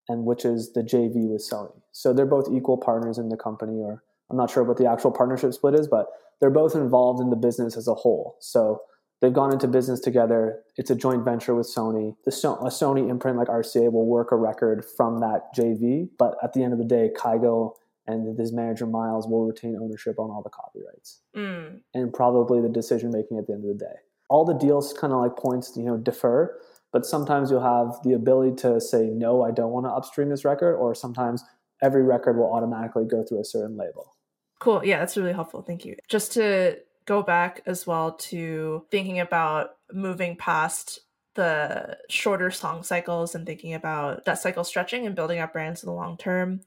[0.08, 1.80] and which is the JV with Sony.
[1.92, 5.12] So they're both equal partners in the company or I'm not sure what the actual
[5.12, 6.06] partnership split is, but
[6.40, 8.36] they're both involved in the business as a whole.
[8.40, 8.82] So
[9.20, 10.62] they've gone into business together.
[10.76, 12.16] It's a joint venture with Sony.
[12.24, 16.36] The so- a Sony imprint like RCA will work a record from that JV, but
[16.42, 17.74] at the end of the day, Kygo
[18.08, 22.68] and his manager Myles will retain ownership on all the copyrights Mm, and probably the
[22.68, 23.94] decision making at the end of the day.
[24.28, 26.58] All the deals kind of like points, you know, defer,
[26.92, 30.44] but sometimes you'll have the ability to say no, I don't want to upstream this
[30.44, 31.44] record, or sometimes
[31.82, 34.16] every record will automatically go through a certain label.
[34.58, 34.84] Cool.
[34.84, 35.62] Yeah, that's really helpful.
[35.62, 35.96] Thank you.
[36.08, 41.00] Just to go back as well to thinking about moving past
[41.34, 45.86] the shorter song cycles and thinking about that cycle stretching and building up brands in
[45.86, 46.60] the long term.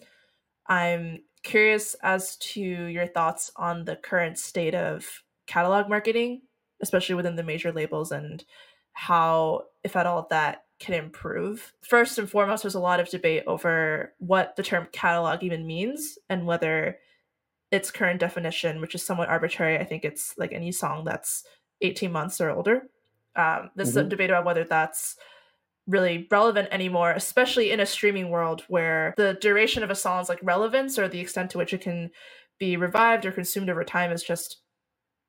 [0.68, 6.42] I'm curious as to your thoughts on the current state of catalog marketing,
[6.82, 8.46] especially within the major labels, and
[9.00, 11.72] how, if at all, that can improve.
[11.82, 16.18] First and foremost, there's a lot of debate over what the term catalog even means
[16.30, 16.98] and whether
[17.72, 21.46] its current definition, which is somewhat arbitrary, I think it's like any song that's
[21.82, 22.90] 18 months or older.
[23.38, 24.10] Um, there's a Mhm.
[24.10, 25.16] debate about whether that's
[25.88, 30.40] really relevant anymore, especially in a streaming world where the duration of a song's like
[30.44, 32.12] relevance or the extent to which it can
[32.60, 34.62] be revived or consumed over time is just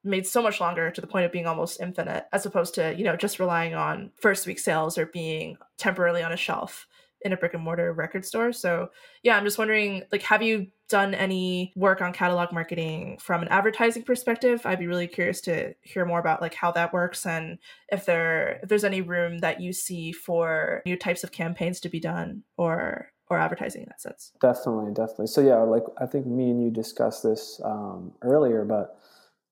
[0.03, 3.05] made so much longer to the point of being almost infinite, as opposed to, you
[3.05, 6.87] know, just relying on first week sales or being temporarily on a shelf
[7.23, 8.53] in a brick and mortar record store.
[8.53, 8.89] So
[9.23, 13.49] yeah, I'm just wondering, like, have you done any work on catalog marketing from an
[13.49, 14.63] advertising perspective?
[14.65, 17.59] I'd be really curious to hear more about like how that works and
[17.93, 21.89] if there if there's any room that you see for new types of campaigns to
[21.89, 24.33] be done or or advertising in that sense.
[24.41, 25.29] Definitely, definitely.
[25.29, 28.99] So yeah, like I think me and you discussed this um, earlier, but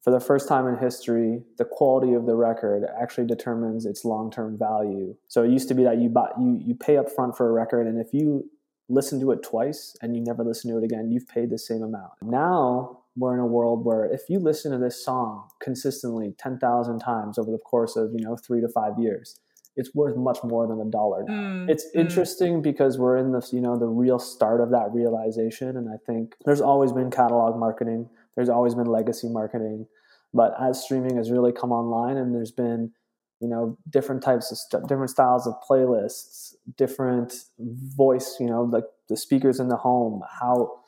[0.08, 4.56] for the first time in history, the quality of the record actually determines its long-term
[4.58, 5.14] value.
[5.26, 7.52] So it used to be that you buy you you pay up front for a
[7.52, 8.50] record, and if you
[8.88, 11.82] listen to it twice and you never listen to it again, you've paid the same
[11.82, 12.12] amount.
[12.22, 17.00] Now we're in a world where if you listen to this song consistently ten thousand
[17.00, 19.38] times over the course of you know three to five years,
[19.76, 21.24] it's worth much more than a dollar.
[21.24, 22.00] Mm, It's mm.
[22.00, 25.76] interesting because we're in this, you know, the real start of that realization.
[25.76, 29.86] And I think there's always been catalog marketing, there's always been legacy marketing.
[30.34, 32.92] But as streaming has really come online and there's been,
[33.40, 38.84] you know, different types of st- different styles of playlists, different voice, you know, like
[39.08, 40.80] the speakers in the home, how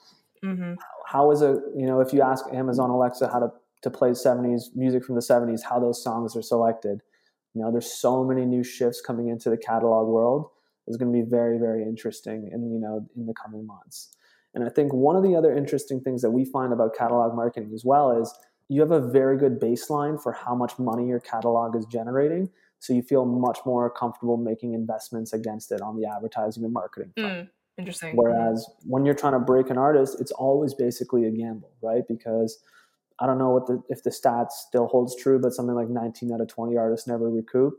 [0.42, 0.76] Mhm.
[1.06, 4.70] how is it you know if you ask amazon alexa how to, to play 70s
[4.74, 7.02] music from the 70s how those songs are selected
[7.54, 10.48] you know there's so many new shifts coming into the catalog world
[10.88, 14.10] is going to be very, very interesting in, you know, in the coming months.
[14.54, 17.70] And I think one of the other interesting things that we find about catalog marketing
[17.72, 18.34] as well is
[18.70, 22.48] you have a very good baseline for how much money your catalog is generating.
[22.78, 27.12] So you feel much more comfortable making investments against it on the advertising and marketing
[27.18, 27.34] front.
[27.34, 28.16] Mm, interesting.
[28.16, 32.04] Whereas when you're trying to break an artist, it's always basically a gamble, right?
[32.08, 32.62] Because
[33.18, 36.32] I don't know what the if the stats still holds true, but something like 19
[36.32, 37.74] out of 20 artists never recoup.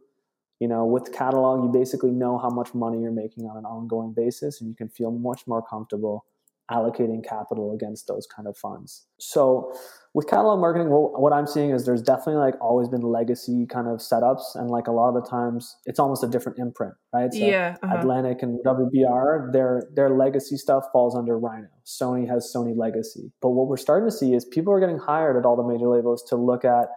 [0.60, 4.12] You know, with catalog, you basically know how much money you're making on an ongoing
[4.12, 6.26] basis, and you can feel much more comfortable
[6.72, 9.06] allocating capital against those kind of funds.
[9.20, 9.74] So
[10.14, 13.88] with catalog marketing, well, what I'm seeing is there's definitely like always been legacy kind
[13.88, 17.32] of setups, and like a lot of the times it's almost a different imprint, right?
[17.34, 17.76] So yeah.
[17.84, 17.98] Uh-huh.
[17.98, 21.70] Atlantic and WBR, their their legacy stuff falls under Rhino.
[21.86, 25.38] Sony has Sony Legacy, but what we're starting to see is people are getting hired
[25.38, 26.88] at all the major labels to look at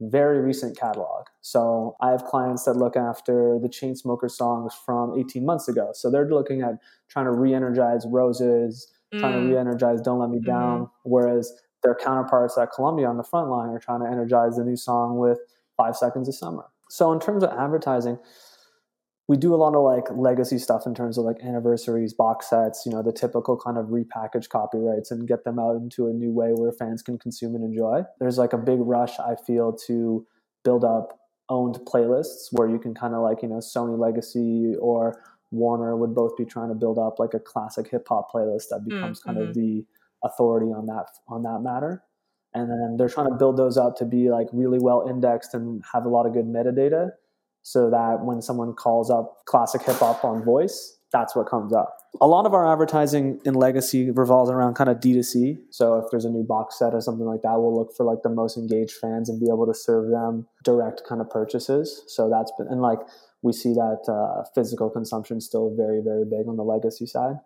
[0.00, 1.26] very recent catalog.
[1.42, 5.90] So I have clients that look after the Chainsmokers songs from 18 months ago.
[5.94, 6.74] So they're looking at
[7.08, 9.20] trying to re-energize Roses, mm.
[9.20, 9.50] trying to mm.
[9.50, 10.46] re-energize Don't Let Me mm-hmm.
[10.46, 11.10] Down, mm-hmm.
[11.10, 14.76] whereas their counterparts at Columbia on the front line are trying to energize the new
[14.76, 15.38] song with
[15.76, 16.64] Five Seconds of Summer.
[16.88, 18.18] So in terms of advertising,
[19.28, 22.82] we do a lot of like legacy stuff in terms of like anniversaries, box sets,
[22.84, 26.30] you know, the typical kind of repackaged copyrights and get them out into a new
[26.30, 28.02] way where fans can consume and enjoy.
[28.20, 30.26] There's like a big rush, I feel, to
[30.64, 35.22] build up owned playlists where you can kind of like, you know, Sony Legacy or
[35.52, 38.84] Warner would both be trying to build up like a classic hip hop playlist that
[38.84, 39.38] becomes mm-hmm.
[39.38, 39.84] kind of the
[40.24, 42.02] authority on that on that matter.
[42.54, 45.82] And then they're trying to build those up to be like really well indexed and
[45.92, 47.10] have a lot of good metadata
[47.62, 51.96] so that when someone calls up classic hip hop on voice, that's what comes up.
[52.20, 55.58] A lot of our advertising in legacy revolves around kind of D2C.
[55.70, 58.22] So if there's a new box set or something like that, we'll look for like
[58.22, 62.02] the most engaged fans and be able to serve them direct kind of purchases.
[62.06, 62.98] So that's been, and like
[63.42, 67.36] we see that uh, physical consumption still very, very big on the legacy side.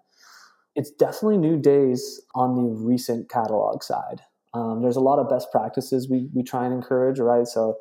[0.74, 4.20] It's definitely new days on the recent catalog side.
[4.52, 7.46] Um, there's a lot of best practices we, we try and encourage, right?
[7.46, 7.76] So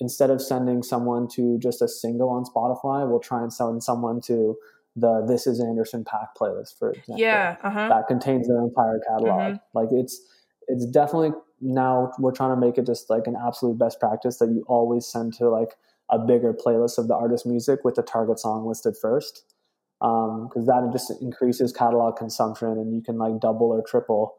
[0.00, 4.20] instead of sending someone to just a single on Spotify, we'll try and send someone
[4.22, 4.56] to
[4.94, 7.18] the This Is Anderson .Paak playlist, for example.
[7.18, 7.88] Yeah, uh-huh.
[7.88, 9.54] that contains their entire catalog.
[9.54, 9.78] Mm-hmm.
[9.78, 10.20] Like it's
[10.66, 14.48] it's definitely now we're trying to make it just like an absolute best practice that
[14.48, 15.76] you always send to like
[16.10, 19.44] a bigger playlist of the artist music with the target song listed first
[20.00, 24.36] because um, that just increases catalog consumption and you can like double or triple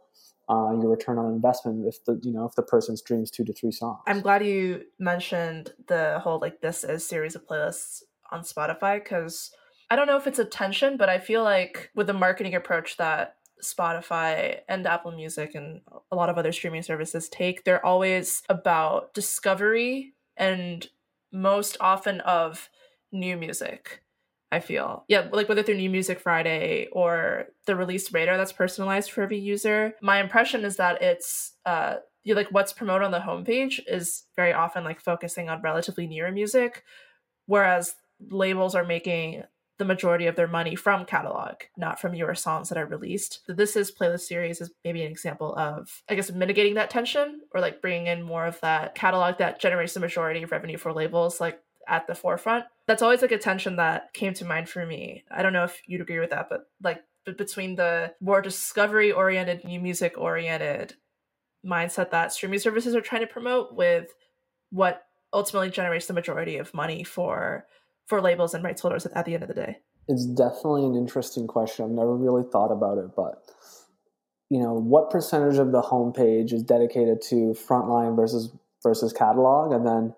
[0.48, 3.54] uh, your return on investment if the you know if the person streams two to
[3.54, 4.00] three songs.
[4.08, 8.02] I'm glad you mentioned the whole like this is series of playlists
[8.32, 9.52] on Spotify because
[9.92, 12.98] I don't know if it's a tension, but I feel like with the marketing approach
[12.98, 18.42] that Spotify and Apple Music and a lot of other streaming services take, they're always
[18.50, 20.88] about discovery and
[21.32, 22.70] most often of
[23.12, 24.02] new music.
[24.52, 25.06] I feel.
[25.08, 29.38] Yeah, like whether through New Music Friday or the release radar that's personalized for every
[29.38, 29.94] user.
[30.02, 34.52] My impression is that it's uh you like what's promoted on the homepage is very
[34.52, 36.84] often like focusing on relatively newer music,
[37.46, 37.96] whereas
[38.30, 39.44] labels are making
[39.80, 43.42] the majority of their money from catalog, not from your songs that are released.
[43.48, 47.62] This is playlist series is maybe an example of, I guess, mitigating that tension or
[47.62, 51.40] like bringing in more of that catalog that generates the majority of revenue for labels.
[51.40, 52.66] Like at the forefront.
[52.88, 55.24] That's always like a tension that came to mind for me.
[55.32, 57.02] I don't know if you'd agree with that, but like
[57.38, 60.94] between the more discovery oriented, new music oriented
[61.66, 64.14] mindset that streaming services are trying to promote with
[64.70, 67.66] what ultimately generates the majority of money for
[68.10, 69.78] for labels and rights holders at the end of the day.
[70.08, 71.86] It's definitely an interesting question.
[71.86, 73.44] I've never really thought about it, but
[74.50, 79.86] you know, what percentage of the homepage is dedicated to frontline versus versus catalog, and
[79.86, 80.16] then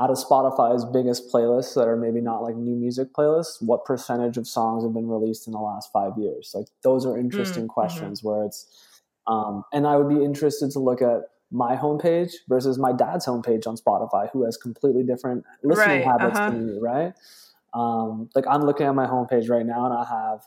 [0.00, 4.36] out of Spotify's biggest playlists that are maybe not like new music playlists, what percentage
[4.36, 6.52] of songs have been released in the last five years?
[6.54, 7.72] Like those are interesting mm, mm-hmm.
[7.72, 8.66] questions where it's,
[9.26, 11.22] um, and I would be interested to look at
[11.52, 16.38] my homepage versus my dad's homepage on Spotify, who has completely different listening right, habits
[16.38, 16.50] uh-huh.
[16.50, 17.12] than me, right?
[17.74, 20.42] Um, like I'm looking at my homepage right now and I have,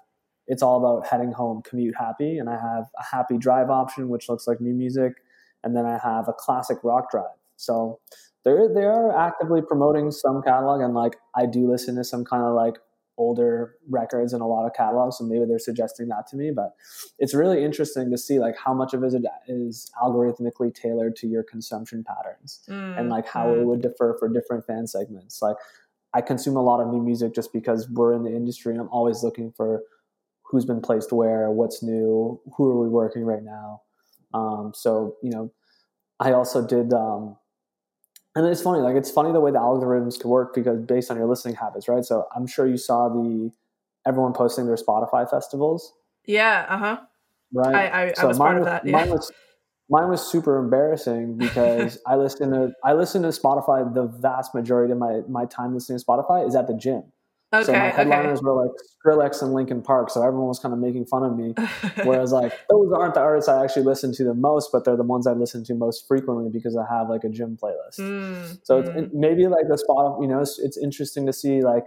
[0.48, 4.30] it's all about heading home, commute happy, and I have a happy drive option, which
[4.30, 5.14] looks like new music,
[5.64, 7.38] and then I have a classic rock drive.
[7.56, 8.00] So
[8.44, 12.44] they're they are actively promoting some catalog and like I do listen to some kind
[12.44, 12.76] of like
[13.18, 16.76] older records and a lot of catalogs so maybe they're suggesting that to me but
[17.20, 19.14] it's really interesting to see like how much of it
[19.48, 23.62] is algorithmically tailored to your consumption patterns mm, and like how mm.
[23.62, 25.56] it would differ for different fan segments like
[26.14, 28.90] i consume a lot of new music just because we're in the industry and i'm
[28.90, 29.82] always looking for
[30.44, 33.82] who's been placed where what's new who are we working right now
[34.34, 35.52] um, so you know
[36.20, 37.38] i also did um,
[38.36, 41.18] and it's funny, like it's funny the way the algorithms can work because based on
[41.18, 42.04] your listening habits, right?
[42.04, 43.52] So I'm sure you saw the
[44.06, 45.94] everyone posting their Spotify festivals.
[46.26, 46.66] Yeah.
[46.68, 46.98] Uh huh.
[47.54, 47.76] Right.
[47.76, 48.86] I, I, so I was part of that.
[48.86, 48.92] Yeah.
[48.92, 49.32] Mine was
[49.90, 53.94] mine was super embarrassing because I listen to I listen to Spotify.
[53.94, 57.04] The vast majority of my my time listening to Spotify is at the gym.
[57.56, 58.46] Okay, so my headliners okay.
[58.46, 58.72] were like
[59.06, 61.54] Skrillex and Linkin Park, so everyone was kind of making fun of me.
[62.04, 65.04] Whereas like those aren't the artists I actually listen to the most, but they're the
[65.04, 68.00] ones I listen to most frequently because I have like a gym playlist.
[68.00, 68.96] Mm, so mm.
[68.96, 71.86] it's maybe like the spot, you know, it's, it's interesting to see like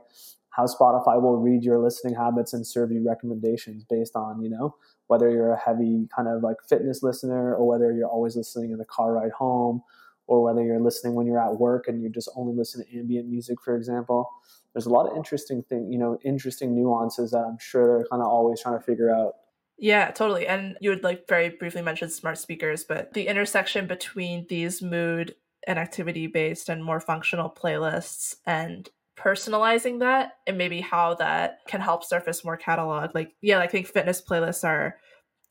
[0.50, 4.74] how Spotify will read your listening habits and serve you recommendations based on you know
[5.06, 8.78] whether you're a heavy kind of like fitness listener or whether you're always listening in
[8.78, 9.82] the car ride home
[10.28, 13.28] or whether you're listening when you're at work and you just only listen to ambient
[13.28, 14.30] music, for example.
[14.74, 18.22] There's a lot of interesting thing, you know, interesting nuances that I'm sure they're kind
[18.22, 19.34] of always trying to figure out.
[19.78, 20.46] Yeah, totally.
[20.46, 25.36] And you would like very briefly mention smart speakers, but the intersection between these mood
[25.66, 31.80] and activity based and more functional playlists and personalizing that and maybe how that can
[31.80, 33.14] help surface more catalog.
[33.14, 34.96] Like, yeah, I think fitness playlists are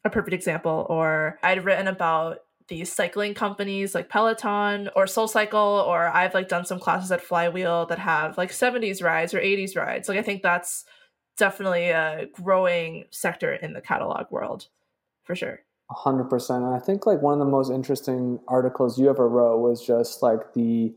[0.04, 0.86] a perfect example.
[0.90, 6.50] Or I'd written about these cycling companies like Peloton or Soul Cycle, or I've like
[6.50, 10.10] done some classes at Flywheel that have like 70s rides or 80s rides.
[10.10, 10.86] Like I think that's
[11.38, 14.68] definitely a growing sector in the catalog world
[15.24, 15.60] for sure.
[15.92, 19.86] 100% and i think like one of the most interesting articles you ever wrote was
[19.86, 20.94] just like the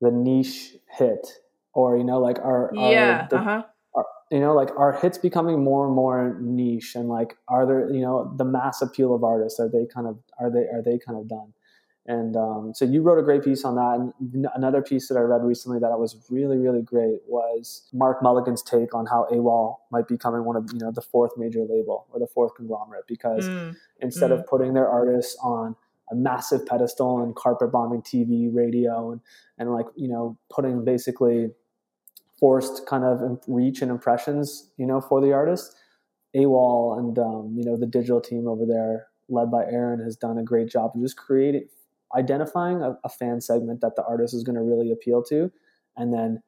[0.00, 1.28] the niche hit
[1.74, 3.71] or you know like our yeah our, the, uh-huh our,
[4.32, 8.00] you know like are hits becoming more and more niche and like are there you
[8.00, 11.18] know the mass appeal of artists are they kind of are they are they kind
[11.18, 11.52] of done
[12.04, 15.20] and um, so you wrote a great piece on that and another piece that i
[15.20, 20.08] read recently that was really really great was mark mulligan's take on how AWAL might
[20.08, 23.46] be becoming one of you know the fourth major label or the fourth conglomerate because
[23.46, 23.76] mm.
[24.00, 24.40] instead mm.
[24.40, 25.76] of putting their artists on
[26.10, 29.20] a massive pedestal and carpet bombing tv radio and
[29.58, 31.50] and like you know putting basically
[32.42, 35.76] forced kind of reach and impressions, you know, for the artist.
[36.34, 40.38] AWAL and um, you know the digital team over there, led by Aaron, has done
[40.38, 41.68] a great job of just creating,
[42.16, 45.52] identifying a, a fan segment that the artist is going to really appeal to,
[45.96, 46.42] and then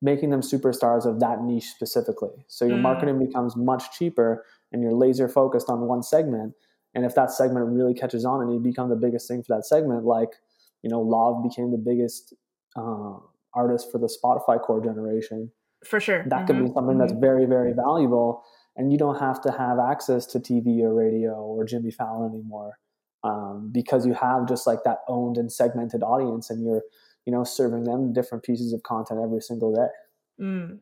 [0.00, 2.46] making them superstars of that niche specifically.
[2.46, 2.82] So your mm.
[2.82, 6.54] marketing becomes much cheaper, and you're laser focused on one segment.
[6.94, 9.66] And if that segment really catches on and you become the biggest thing for that
[9.66, 10.30] segment, like
[10.82, 12.32] you know, Lauv became the biggest.
[12.76, 13.18] Uh,
[13.54, 15.50] artist for the Spotify core generation.
[15.84, 16.24] For sure.
[16.28, 16.46] That mm-hmm.
[16.46, 16.98] could be something mm-hmm.
[16.98, 18.42] that's very, very valuable.
[18.76, 22.78] And you don't have to have access to TV or radio or Jimmy Fallon anymore
[23.22, 26.82] um, because you have just like that owned and segmented audience and you're,
[27.24, 30.44] you know, serving them different pieces of content every single day.
[30.44, 30.80] Mm.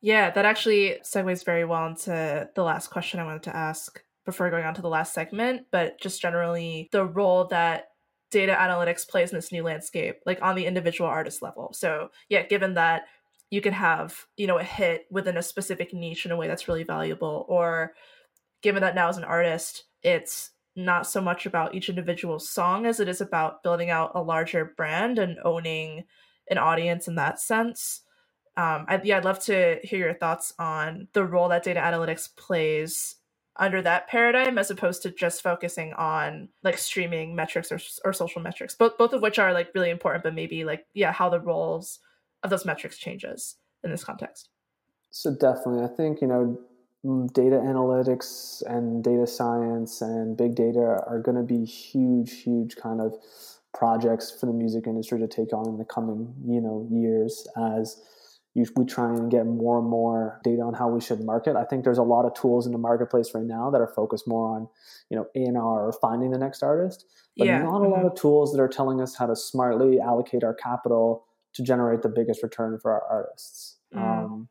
[0.00, 4.50] Yeah, that actually segues very well into the last question I wanted to ask before
[4.50, 7.86] going on to the last segment, but just generally the role that
[8.34, 11.72] data analytics plays in this new landscape, like on the individual artist level.
[11.72, 13.04] So, yeah, given that
[13.50, 16.66] you can have, you know, a hit within a specific niche in a way that's
[16.66, 17.94] really valuable, or
[18.60, 22.98] given that now as an artist, it's not so much about each individual song as
[22.98, 26.02] it is about building out a larger brand and owning
[26.50, 28.02] an audience in that sense.
[28.56, 32.34] Um, I'd, yeah, I'd love to hear your thoughts on the role that data analytics
[32.34, 33.16] plays
[33.56, 38.42] under that paradigm as opposed to just focusing on like streaming metrics or, or social
[38.42, 38.74] metrics.
[38.74, 42.00] Both both of which are like really important but maybe like yeah how the roles
[42.42, 44.48] of those metrics changes in this context.
[45.10, 45.84] So definitely.
[45.84, 46.58] I think you know
[47.32, 53.00] data analytics and data science and big data are going to be huge huge kind
[53.00, 53.14] of
[53.74, 58.00] projects for the music industry to take on in the coming you know years as
[58.54, 61.56] you, we try and get more and more data on how we should market.
[61.56, 64.28] I think there's a lot of tools in the marketplace right now that are focused
[64.28, 64.68] more on,
[65.10, 67.04] you know, A&R or finding the next artist,
[67.36, 67.62] but yeah.
[67.62, 71.26] not a lot of tools that are telling us how to smartly allocate our capital
[71.54, 73.78] to generate the biggest return for our artists.
[73.92, 74.24] Mm.
[74.24, 74.48] Um,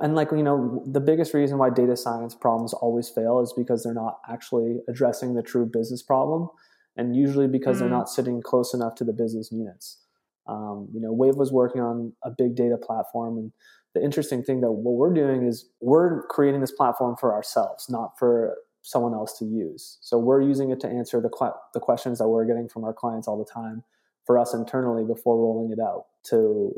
[0.00, 3.82] and like you know the biggest reason why data science problems always fail is because
[3.82, 6.48] they're not actually addressing the true business problem
[6.96, 7.80] and usually because mm.
[7.80, 9.98] they're not sitting close enough to the business units
[10.46, 13.52] um, you know, Wavo was working on a big data platform, and
[13.94, 18.18] the interesting thing that what we're doing is we're creating this platform for ourselves, not
[18.18, 19.98] for someone else to use.
[20.00, 21.30] So we're using it to answer the
[21.74, 23.84] the questions that we're getting from our clients all the time
[24.26, 26.72] for us internally before rolling it out to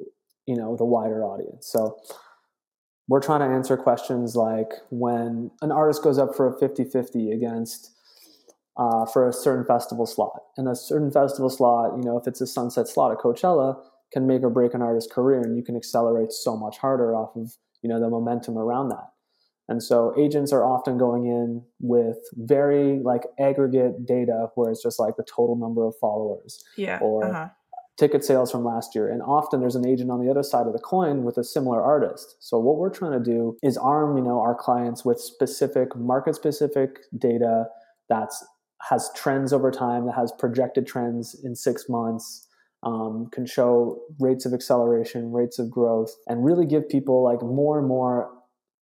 [0.47, 1.67] you know the wider audience.
[1.67, 1.99] So
[3.09, 7.94] we're trying to answer questions like when an artist goes up for a 50-50 against
[8.77, 10.41] uh, for a certain festival slot.
[10.57, 13.77] And a certain festival slot, you know, if it's a sunset slot at Coachella,
[14.13, 17.35] can make or break an artist's career, and you can accelerate so much harder off
[17.37, 19.11] of you know the momentum around that.
[19.69, 24.99] And so agents are often going in with very like aggregate data where it's just
[24.99, 26.63] like the total number of followers.
[26.77, 26.99] Yeah.
[27.01, 27.49] Or uh-huh.
[27.97, 29.09] ticket sales from last year.
[29.09, 31.83] And often there's an agent on the other side of the coin with a similar
[31.83, 32.37] artist.
[32.41, 36.35] So what we're trying to do is arm, you know, our clients with specific market
[36.35, 37.65] specific data
[38.11, 38.45] that's
[38.89, 42.49] has trends over time, that has projected trends in six months,
[42.83, 47.79] um, can show rates of acceleration, rates of growth, and really give people like more
[47.79, 48.31] and more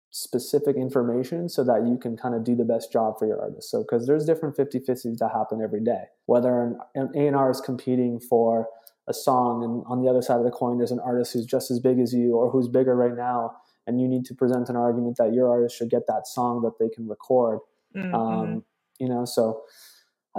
[0.09, 3.69] specific information so that you can kind of do the best job for your artist.
[3.69, 8.19] So, because there's different 50 50s that happen every day, whether an A&R is competing
[8.19, 8.67] for
[9.07, 11.71] a song and on the other side of the coin there's an artist who's just
[11.71, 13.51] as big as you or who's bigger right now
[13.87, 16.77] and you need to present an argument that your artist should get that song that
[16.79, 17.59] they can record
[17.95, 18.13] mm-hmm.
[18.13, 18.63] um,
[19.01, 19.25] you know?
[19.25, 19.63] So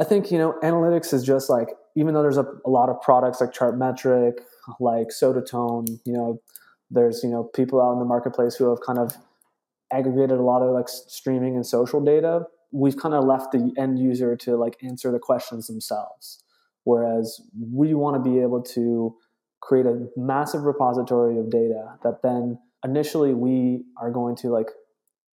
[0.00, 2.98] i think you know analytics is just like even though there's a, a lot of
[3.02, 4.38] products like chartmetric
[4.80, 6.40] like sodatone you know
[6.90, 9.16] there's you know people out in the marketplace who have kind of
[9.92, 12.42] aggregated a lot of like streaming and social data.
[12.72, 16.42] We've kind of left the end user to like answer the questions themselves.
[16.84, 17.40] Whereas
[17.72, 19.14] we want to be able to
[19.60, 24.68] create a massive repository of data that then initially we are going to like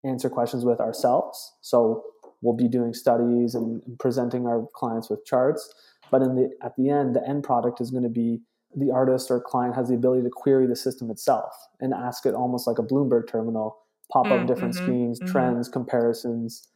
[0.03, 1.53] answer questions with ourselves.
[1.61, 2.03] So
[2.41, 5.73] we'll be doing studies and presenting our clients with charts.
[6.11, 8.41] But in the at the end, the end product is going to be
[8.75, 12.35] the artist or client has the ability to query the system itself and ask it
[12.35, 13.77] almost like a Bloomberg terminal,
[14.11, 15.31] pop up mm, different mm-hmm, screens, mm-hmm.
[15.31, 16.67] trends, comparisons.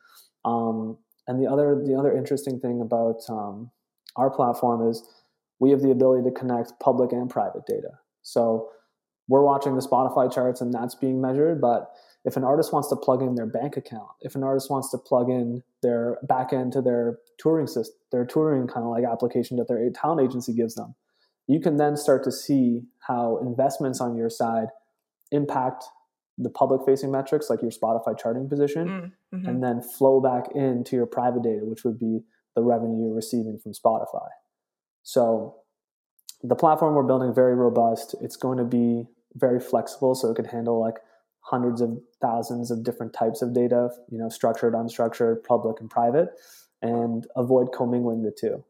[0.43, 0.97] Um,
[1.27, 3.71] and the other the other interesting thing about um,
[4.15, 5.07] our platform is
[5.59, 7.91] we have the ability to connect public and private data.
[8.21, 8.69] So
[9.27, 11.91] we're watching the Spotify charts and that's being measured, but
[12.25, 14.97] if an artist wants to plug in their bank account, if an artist wants to
[14.97, 19.57] plug in their back end to their touring system, their touring kind of like application
[19.57, 20.95] that their talent agency gives them,
[21.47, 24.67] you can then start to see how investments on your side
[25.31, 25.83] impact
[26.37, 29.45] the public facing metrics like your Spotify charting position mm, mm-hmm.
[29.47, 32.21] and then flow back into your private data, which would be
[32.55, 34.27] the revenue you're receiving from Spotify.
[35.03, 35.57] So
[36.41, 38.15] the platform we're building very robust.
[38.21, 39.05] It's going to be
[39.35, 40.95] very flexible, so it can handle like
[41.43, 46.29] hundreds of thousands of different types of data, you know, structured, unstructured, public, and private,
[46.81, 48.63] and avoid commingling the two.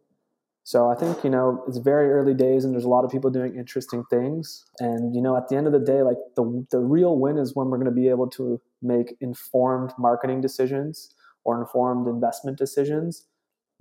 [0.65, 3.30] So I think you know it's very early days, and there's a lot of people
[3.30, 4.63] doing interesting things.
[4.80, 7.55] And you know, at the end of the day, like the the real win is
[7.55, 11.13] when we're going to be able to make informed marketing decisions
[11.43, 13.26] or informed investment decisions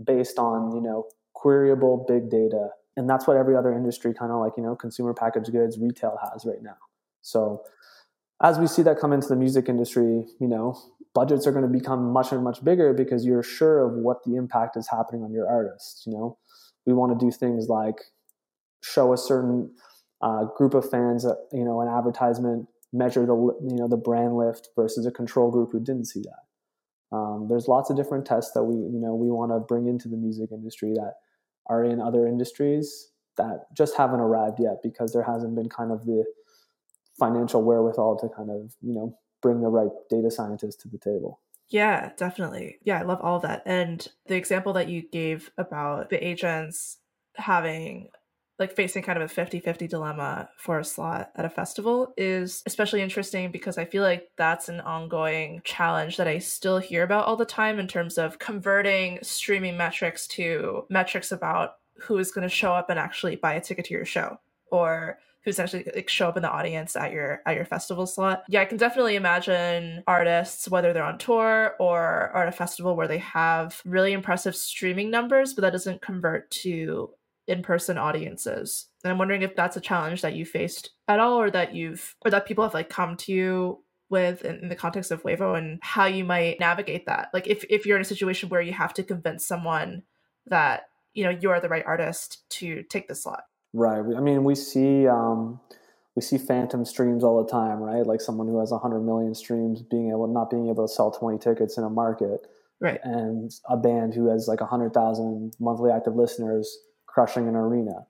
[0.03, 4.39] based on you know queryable big data and that's what every other industry kind of
[4.39, 6.77] like you know consumer packaged goods retail has right now
[7.21, 7.63] so
[8.43, 10.79] as we see that come into the music industry you know
[11.15, 14.35] budgets are going to become much and much bigger because you're sure of what the
[14.35, 16.39] impact is happening on your artists you know?
[16.87, 18.01] We want to do things like
[18.83, 19.73] show a certain
[20.21, 24.37] uh, group of fans uh, you know an advertisement measure the you know the brand
[24.37, 27.17] lift versus a control group who didn't see that.
[27.17, 30.09] Um, there's lots of different tests that we you know we want to bring into
[30.09, 31.15] the music industry that
[31.67, 36.05] are in other industries that just haven't arrived yet because there hasn't been kind of
[36.05, 36.25] the
[37.19, 41.41] financial wherewithal to kind of you know bring the right data scientists to the table.
[41.69, 42.79] Yeah definitely.
[42.83, 43.63] Yeah i love all of that.
[43.67, 46.99] And the example that you gave about the agents
[47.35, 48.09] having
[48.59, 53.01] like facing kind of a 50-50 dilemma for a slot at a festival is especially
[53.03, 57.37] interesting because I feel like that's an ongoing challenge that I still hear about all
[57.37, 62.55] the time in terms of converting streaming metrics to metrics about who is going to
[62.55, 64.39] show up and actually buy a ticket to your show
[64.71, 68.45] or who's essentially like show up in the audience at your at your festival slot.
[68.49, 72.97] Yeah, I can definitely imagine artists whether they're on tour or are at a festival
[72.97, 77.11] where they have really impressive streaming numbers, but that doesn't convert to
[77.49, 78.87] in-person audiences.
[79.03, 82.15] And i'm wondering if that's a challenge that you faced at all or that you've
[82.25, 85.81] or that people have like come to you with in, the context of Wavo and
[85.83, 87.31] how you might navigate that.
[87.33, 90.03] Like if, if you're in a situation where you have to convince someone
[90.47, 90.85] that
[91.15, 95.07] you know you're the right artist to take the slot right i mean we see
[95.07, 95.61] um
[96.15, 99.83] we see phantom streams all the time right like someone who has 100 million streams
[99.83, 102.47] being able not being able to sell 20 tickets in a market
[102.81, 106.79] right and a band who has like 100000 monthly active listeners
[107.13, 108.07] crushing an arena.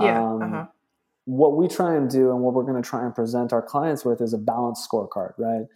[0.00, 0.20] Yeah.
[0.22, 0.66] Um, uh-huh.
[1.26, 4.04] What we try and do, and what we're going to try and present our clients
[4.04, 5.66] with, is a balanced scorecard, right?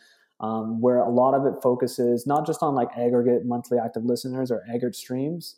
[0.41, 4.51] Um, where a lot of it focuses not just on like aggregate monthly active listeners
[4.51, 5.57] or aggregate streams,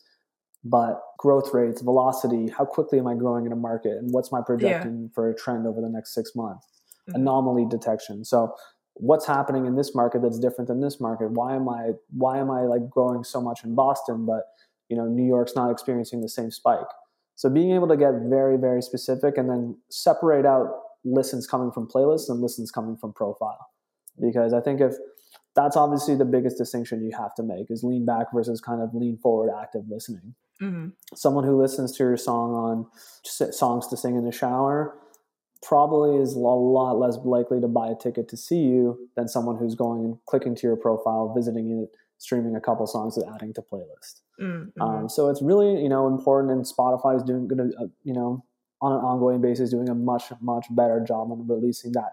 [0.71, 4.41] but growth rates, velocity, how quickly am I growing in a market, and what's my
[4.41, 5.09] projecting yeah.
[5.15, 6.67] for a trend over the next six months,
[7.09, 7.21] mm-hmm.
[7.21, 8.25] anomaly detection.
[8.25, 8.55] So
[8.95, 11.31] what's happening in this market that's different than this market?
[11.31, 14.45] Why am I why am I like growing so much in Boston, but
[14.89, 16.87] you know New York's not experiencing the same spike?
[17.37, 20.69] So being able to get very, very specific and then separate out
[21.05, 23.69] listens coming from playlists and listens coming from profile.
[24.19, 24.95] Because I think if
[25.55, 28.95] that's obviously the biggest distinction you have to make is lean back versus kind of
[28.95, 30.35] lean forward active listening.
[30.63, 30.89] Mm-hmm.
[31.15, 32.87] Someone who listens to your song on
[33.53, 34.97] songs to sing in the shower
[35.63, 39.57] probably is a lot less likely to buy a ticket to see you than someone
[39.57, 43.53] who's going and clicking to your profile, visiting it, streaming a couple songs, and adding
[43.55, 44.23] to playlist.
[44.41, 44.81] Mm-hmm.
[44.81, 48.45] Um, so it's really you know important, and Spotify is doing good, uh, you know,
[48.81, 52.13] on an ongoing basis, doing a much much better job on releasing that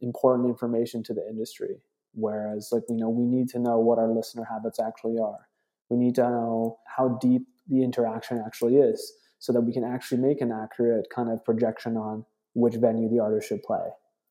[0.00, 1.80] important information to the industry.
[2.14, 5.48] Whereas, like you know, we need to know what our listener habits actually are.
[5.90, 10.18] We need to know how deep the interaction actually is, so that we can actually
[10.18, 13.88] make an accurate kind of projection on which venue the artist should play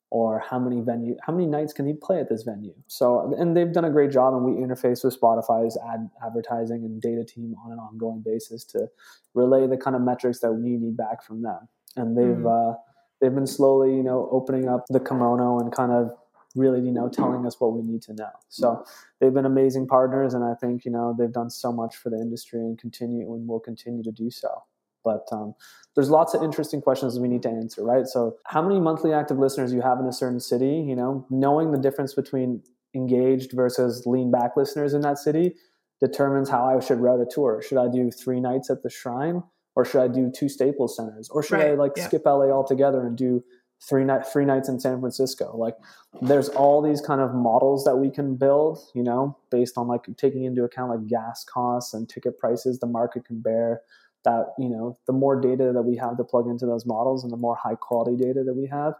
[0.09, 3.57] or how many venue how many nights can he play at this venue so and
[3.57, 7.53] they've done a great job and we interface with spotify's ad advertising and data team
[7.65, 8.87] on an ongoing basis to
[9.33, 11.67] relay the kind of metrics that we need back from them
[11.97, 12.73] and they've mm.
[12.73, 12.77] uh,
[13.19, 16.11] they've been slowly you know opening up the kimono and kind of
[16.57, 18.83] really you know telling us what we need to know so
[19.19, 22.17] they've been amazing partners and i think you know they've done so much for the
[22.17, 24.63] industry and continue and will continue to do so
[25.07, 25.55] but um,
[25.95, 28.05] there's lots of interesting questions we need to answer, right?
[28.05, 30.83] So, how many monthly active listeners you have in a certain city?
[30.85, 32.61] You know, knowing the difference between
[32.93, 35.55] engaged versus lean back listeners in that city
[36.01, 37.61] determines how I should route a tour.
[37.61, 39.43] Should I do three nights at the shrine,
[39.77, 41.71] or should I do two Staples centers, or should right.
[41.71, 42.07] I like yeah.
[42.07, 43.45] skip LA altogether and do
[43.81, 45.55] three night three nights in San Francisco.
[45.55, 45.75] Like
[46.21, 50.05] there's all these kind of models that we can build, you know, based on like
[50.17, 53.81] taking into account like gas costs and ticket prices the market can bear,
[54.25, 57.31] that you know the more data that we have to plug into those models and
[57.31, 58.93] the more high quality data that we have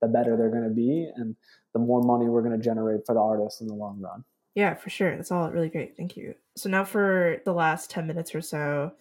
[0.00, 1.36] the better they're going to be and
[1.72, 4.24] the more money we're going to generate for the artists in the long run.
[4.54, 5.16] Yeah for sure.
[5.16, 5.96] That's all really great.
[5.96, 6.34] Thank you.
[6.56, 8.92] So now for the last 10 minutes or so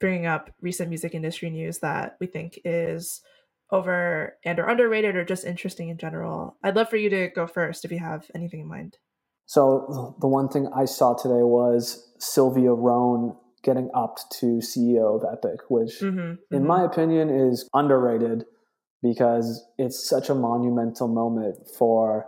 [0.00, 3.20] bringing up recent music industry news that we think is
[3.70, 7.46] over and or underrated or just interesting in general i'd love for you to go
[7.46, 8.96] first if you have anything in mind
[9.46, 15.24] so the one thing i saw today was sylvia rhone getting upped to CEO of
[15.30, 16.54] Epic, which, mm-hmm, mm-hmm.
[16.54, 18.44] in my opinion, is underrated
[19.02, 22.26] because it's such a monumental moment for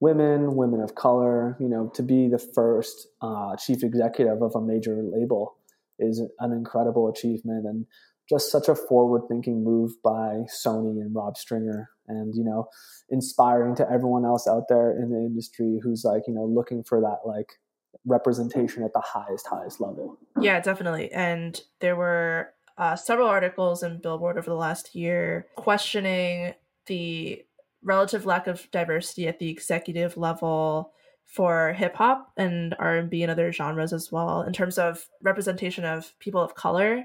[0.00, 1.56] women, women of color.
[1.60, 5.56] You know, to be the first uh, chief executive of a major label
[5.98, 7.86] is an incredible achievement and
[8.30, 12.68] just such a forward-thinking move by Sony and Rob Stringer, and you know,
[13.10, 17.00] inspiring to everyone else out there in the industry who's like, you know, looking for
[17.00, 17.58] that like
[18.06, 20.16] representation at the highest highest level.
[20.40, 21.12] Yeah definitely.
[21.12, 26.54] And there were uh, several articles in billboard over the last year questioning
[26.86, 27.44] the
[27.82, 30.92] relative lack of diversity at the executive level
[31.26, 36.18] for hip hop and R&B and other genres as well in terms of representation of
[36.18, 37.04] people of color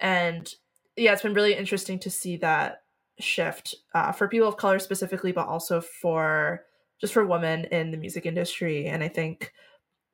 [0.00, 0.54] and
[0.96, 2.82] yeah it's been really interesting to see that
[3.18, 6.64] shift uh, for people of color specifically but also for
[7.00, 9.52] just for women in the music industry and I think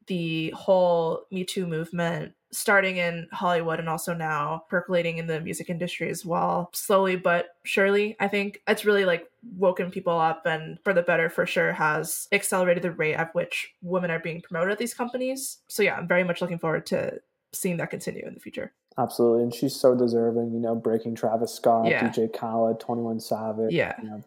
[0.09, 5.68] the whole Me Too movement starting in Hollywood and also now percolating in the music
[5.68, 6.70] industry as well.
[6.72, 11.29] Slowly but surely, I think it's really like woken people up and for the better
[11.29, 15.59] for sure has accelerated the rate at which women are being promoted at these companies.
[15.68, 17.20] So yeah, I'm very much looking forward to
[17.53, 18.72] seeing that continue in the future.
[18.99, 19.44] Absolutely.
[19.44, 22.09] And she's so deserving, you know, breaking Travis Scott, yeah.
[22.09, 23.72] DJ Khaled, 21 Savage.
[23.72, 23.94] Yeah.
[24.03, 24.24] You know,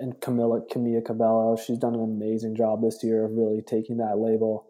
[0.00, 1.56] and Camila Camila Cabello.
[1.56, 4.66] She's done an amazing job this year of really taking that label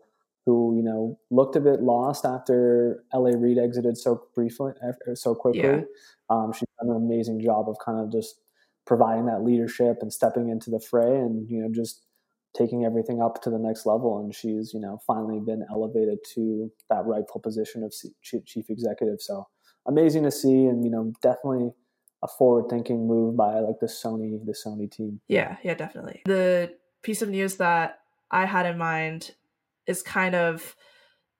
[0.46, 3.36] who you know looked a bit lost after L.A.
[3.36, 4.72] Reid exited so briefly,
[5.14, 5.62] so quickly.
[5.62, 5.80] Yeah.
[6.28, 8.40] Um, she's done an amazing job of kind of just
[8.86, 12.06] providing that leadership and stepping into the fray, and you know just
[12.56, 14.18] taking everything up to the next level.
[14.18, 19.20] And she's you know finally been elevated to that rightful position of chief executive.
[19.20, 19.46] So
[19.86, 21.70] amazing to see, and you know definitely
[22.22, 25.20] a forward-thinking move by like the Sony the Sony team.
[25.28, 26.22] Yeah, yeah, definitely.
[26.26, 29.32] The piece of news that I had in mind
[29.86, 30.76] is kind of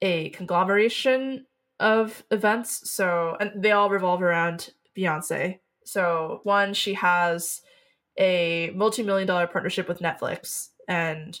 [0.01, 1.45] a conglomeration
[1.79, 2.91] of events.
[2.91, 5.59] So, and they all revolve around Beyonce.
[5.85, 7.61] So, one, she has
[8.19, 10.69] a multi million dollar partnership with Netflix.
[10.87, 11.39] And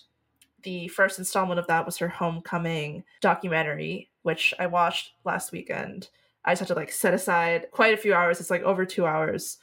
[0.63, 6.09] the first installment of that was her homecoming documentary, which I watched last weekend.
[6.45, 8.39] I just had to like set aside quite a few hours.
[8.39, 9.57] It's like over two hours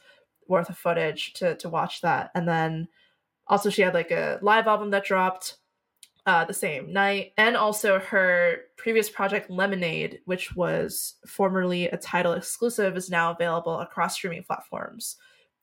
[0.47, 2.31] worth of footage to, to watch that.
[2.35, 2.87] And then
[3.47, 5.57] also she had like a live album that dropped
[6.25, 12.33] uh, the same night, and also her previous project Lemonade, which was formerly a Tidal
[12.33, 15.15] exclusive, is now available across streaming platforms,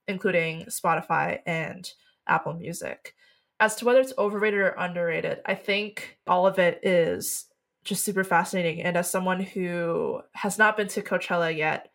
[0.09, 1.93] including Spotify and
[2.27, 3.15] Apple Music.
[3.59, 7.47] As to whether it's overrated or underrated, I think all of it is
[7.85, 8.83] just super fascinating.
[8.83, 11.91] And as someone who has not been to Coachella yet,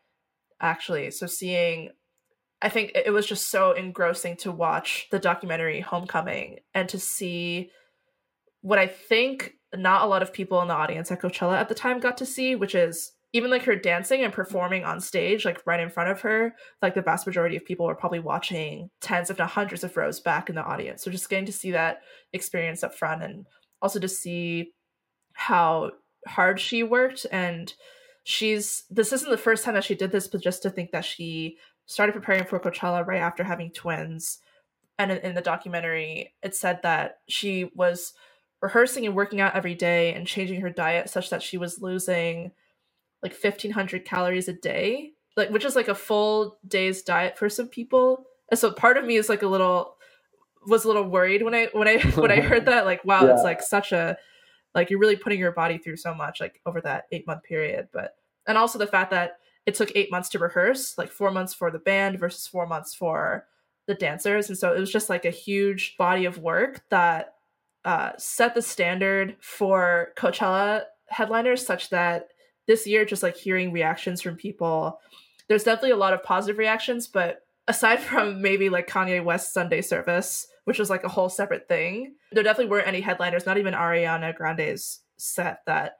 [0.60, 1.90] actually, so seeing
[2.62, 7.72] I think it was just so engrossing to watch the documentary Homecoming and to see
[8.62, 11.76] what I think not a lot of people in the audience at Coachella at the
[11.76, 15.66] time got to see, which is even like her dancing and performing on stage, like
[15.66, 19.30] right in front of her, like the vast majority of people were probably watching tens,
[19.30, 21.04] if not hundreds of rows back in the audience.
[21.04, 22.02] So just getting to see that
[22.34, 23.46] experience up front and
[23.82, 24.74] also to see
[25.34, 25.92] how
[26.28, 27.74] hard she worked and
[28.24, 31.06] she's this isn't the first time that she did this, but just to think that
[31.06, 34.40] she started preparing for Coachella right after having twins.
[35.00, 38.14] And in, in the documentary, it said that she was
[38.62, 42.52] rehearsing and working out every day and changing her diet such that she was losing
[43.24, 47.68] like 1500 calories a day like which is like a full day's diet for some
[47.68, 48.26] people.
[48.50, 49.96] And so part of me is like a little
[50.68, 53.34] was a little worried when i when i when i heard that like wow yeah.
[53.34, 54.16] it's like such a
[54.76, 57.88] like you're really putting your body through so much like over that eight month period.
[57.92, 58.16] But
[58.48, 61.72] and also the fact that it took eight months to rehearse like four months for
[61.72, 63.46] the band versus four months for
[63.88, 64.50] the dancers.
[64.50, 67.36] And so it was just like a huge body of work that
[67.84, 72.30] uh, set the standard for coachella headliners such that
[72.68, 75.00] this year just like hearing reactions from people
[75.48, 79.82] there's definitely a lot of positive reactions but aside from maybe like kanye west sunday
[79.82, 83.74] service which was like a whole separate thing there definitely weren't any headliners not even
[83.74, 86.00] ariana grande's set that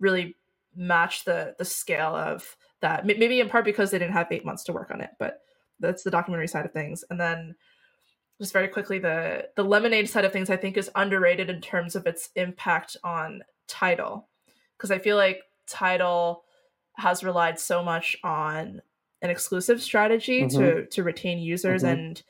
[0.00, 0.36] really
[0.74, 4.64] matched the the scale of that maybe in part because they didn't have eight months
[4.64, 5.40] to work on it but
[5.80, 7.54] that's the documentary side of things and then
[8.40, 11.96] just very quickly the the lemonade side of things i think is underrated in terms
[11.96, 14.28] of its impact on Tidal.
[14.76, 16.44] because i feel like Tidal
[16.96, 18.82] has relied so much on
[19.22, 20.58] an exclusive strategy mm-hmm.
[20.58, 22.00] to to retain users mm-hmm.
[22.00, 22.22] and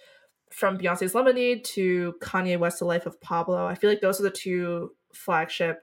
[0.51, 4.25] from Beyonce's Lemonade to Kanye West's The Life of Pablo, I feel like those are
[4.25, 5.83] the two flagship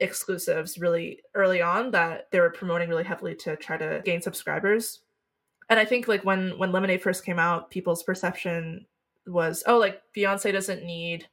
[0.00, 5.00] exclusives really early on that they were promoting really heavily to try to gain subscribers.
[5.68, 8.86] And I think like when when Lemonade first came out, people's perception
[9.26, 11.26] was, oh, like Beyonce doesn't need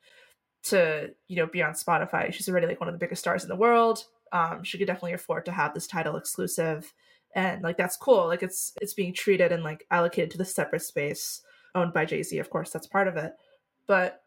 [0.64, 2.34] to, you know, be on Spotify.
[2.34, 5.14] She's already like one of the biggest stars in the world um, she could definitely
[5.14, 6.94] afford to have this Tidal exclusive.
[7.34, 8.28] And like that's cool.
[8.28, 11.42] Like it's it's being treated and like allocated to the separate space
[11.74, 13.34] owned by jay-z of course that's part of it.
[13.88, 14.22] But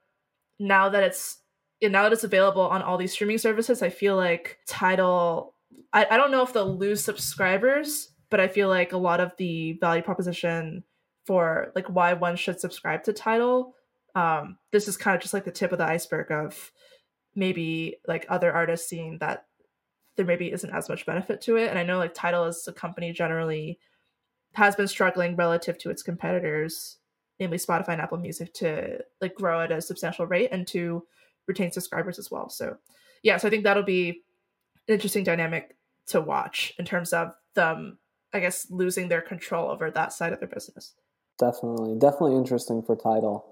[0.58, 1.38] now that it's
[1.82, 5.54] now that it's available on all these streaming services i feel like Tidal
[5.92, 9.32] I, I don't know if they'll lose subscribers but i feel like a lot of
[9.38, 10.84] the value proposition
[11.24, 13.74] for like why one should subscribe to Tidal
[14.14, 16.72] um this is kind of just like the tip of the iceberg of
[17.34, 19.44] maybe like other artists seeing that
[20.18, 21.70] there maybe isn't as much benefit to it.
[21.70, 23.78] And I know like Tidal as a company generally
[24.54, 26.98] has been struggling relative to its competitors,
[27.38, 31.06] namely Spotify and Apple Music, to like grow at a substantial rate and to
[31.46, 32.50] retain subscribers as well.
[32.50, 32.76] So
[33.22, 34.22] yeah, so I think that'll be
[34.88, 35.76] an interesting dynamic
[36.08, 37.98] to watch in terms of them,
[38.32, 40.94] I guess, losing their control over that side of their business.
[41.38, 43.46] Definitely, definitely interesting for Tidal.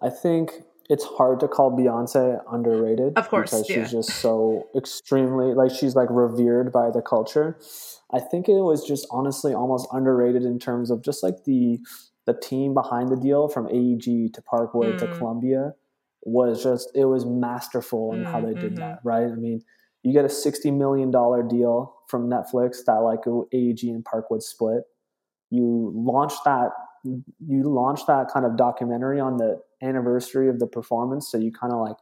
[0.00, 0.52] I think
[0.90, 3.16] it's hard to call Beyonce underrated.
[3.16, 3.82] Of course, because yeah.
[3.82, 7.58] she's just so extremely like she's like revered by the culture.
[8.12, 11.78] I think it was just honestly almost underrated in terms of just like the
[12.26, 14.98] the team behind the deal from AEG to Parkwood mm.
[14.98, 15.74] to Columbia
[16.22, 18.76] was just it was masterful in mm, how they did mm-hmm.
[18.76, 19.30] that, right?
[19.30, 19.62] I mean,
[20.02, 24.82] you get a sixty million dollar deal from Netflix that like AEG and Parkwood split.
[25.50, 26.70] You launch that
[27.04, 31.30] you launch that kind of documentary on the anniversary of the performance.
[31.30, 31.96] So you kind of like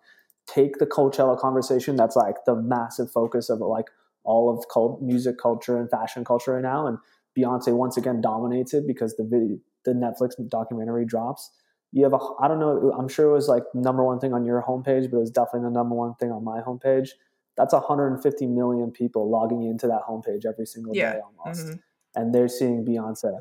[0.47, 3.87] take the Coachella conversation that's like the massive focus of like
[4.25, 6.87] all of cult, music culture and fashion culture right now.
[6.87, 6.99] And
[7.37, 11.51] Beyonce once again dominates it because the video, the Netflix documentary drops.
[11.93, 14.45] You have a, I don't know, I'm sure it was like number one thing on
[14.45, 17.11] your homepage, but it was definitely the number one thing on my homepage.
[17.57, 21.15] That's 150 million people logging into that homepage every single yeah.
[21.15, 21.67] day almost.
[21.67, 21.77] Mm-hmm.
[22.15, 23.41] And they're seeing Beyonce.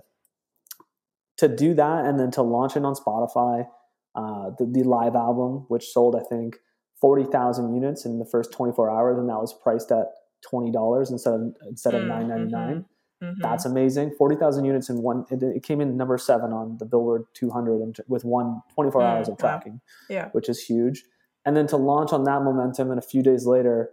[1.37, 3.67] To do that and then to launch it on Spotify,
[4.15, 6.57] uh, the, the live album, which sold, I think,
[6.99, 10.07] 40,000 units in the first 24 hours, and that was priced at
[10.51, 12.31] $20 instead of, instead of mm-hmm.
[12.31, 12.85] 9.99.
[13.23, 13.41] Mm-hmm.
[13.41, 14.13] That's amazing.
[14.17, 17.95] 40,000 units in one, it, it, came in number seven on the Billboard 200 and
[18.07, 20.29] with one 24 mm, hours of tracking, yeah.
[20.31, 21.03] which is huge.
[21.45, 23.91] And then to launch on that momentum and a few days later,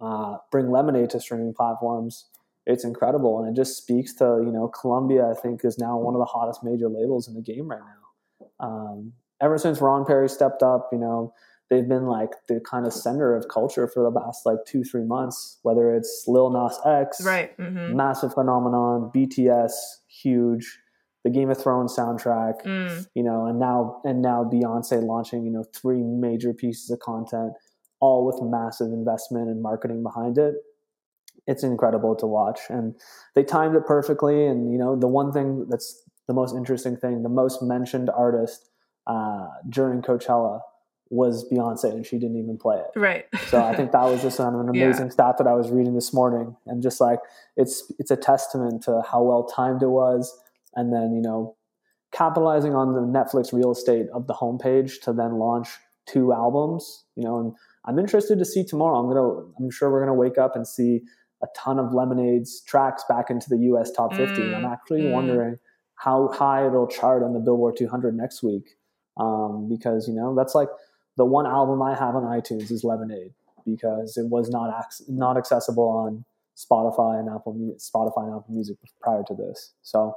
[0.00, 2.30] uh, bring Lemonade to streaming platforms,
[2.64, 3.38] it's incredible.
[3.38, 6.26] And it just speaks to, you know, Columbia, I think, is now one of the
[6.26, 8.46] hottest major labels in the game right now.
[8.60, 11.32] Um, ever since Ron Perry stepped up, you know,
[11.70, 15.04] they've been like the kind of center of culture for the past like two, three
[15.04, 17.56] months, whether it's Lil Nas X, right.
[17.56, 17.96] Mm-hmm.
[17.96, 19.72] massive phenomenon, BTS,
[20.08, 20.78] huge,
[21.24, 23.06] the Game of Thrones soundtrack, mm.
[23.14, 27.52] you know, and now, and now Beyonce launching, you know, three major pieces of content,
[28.00, 30.54] all with massive investment and marketing behind it.
[31.46, 32.60] It's incredible to watch.
[32.68, 32.94] And
[33.34, 34.46] they timed it perfectly.
[34.46, 38.69] And, you know, the one thing that's the most interesting thing, the most mentioned artist
[39.10, 40.60] uh, during Coachella
[41.12, 42.98] was Beyonce and she didn't even play it.
[42.98, 43.26] Right.
[43.48, 45.12] so I think that was just an amazing yeah.
[45.12, 47.18] stat that I was reading this morning, and just like
[47.56, 50.32] it's it's a testament to how well timed it was,
[50.76, 51.56] and then you know
[52.12, 55.68] capitalizing on the Netflix real estate of the homepage to then launch
[56.06, 57.04] two albums.
[57.16, 57.52] You know, and
[57.86, 58.98] I'm interested to see tomorrow.
[59.00, 61.00] I'm gonna I'm sure we're gonna wake up and see
[61.42, 63.90] a ton of Lemonade's tracks back into the U.S.
[63.90, 64.40] top 50.
[64.40, 65.12] Mm, I'm actually mm.
[65.12, 65.58] wondering
[66.00, 68.76] how high it'll chart on the Billboard 200 next week,
[69.20, 70.68] um, because you know that's like
[71.16, 73.32] the one album I have on iTunes is Lemonade
[73.64, 76.24] because it was not ac- not accessible on
[76.56, 79.74] Spotify and Apple Spotify and Apple Music prior to this.
[79.82, 80.14] So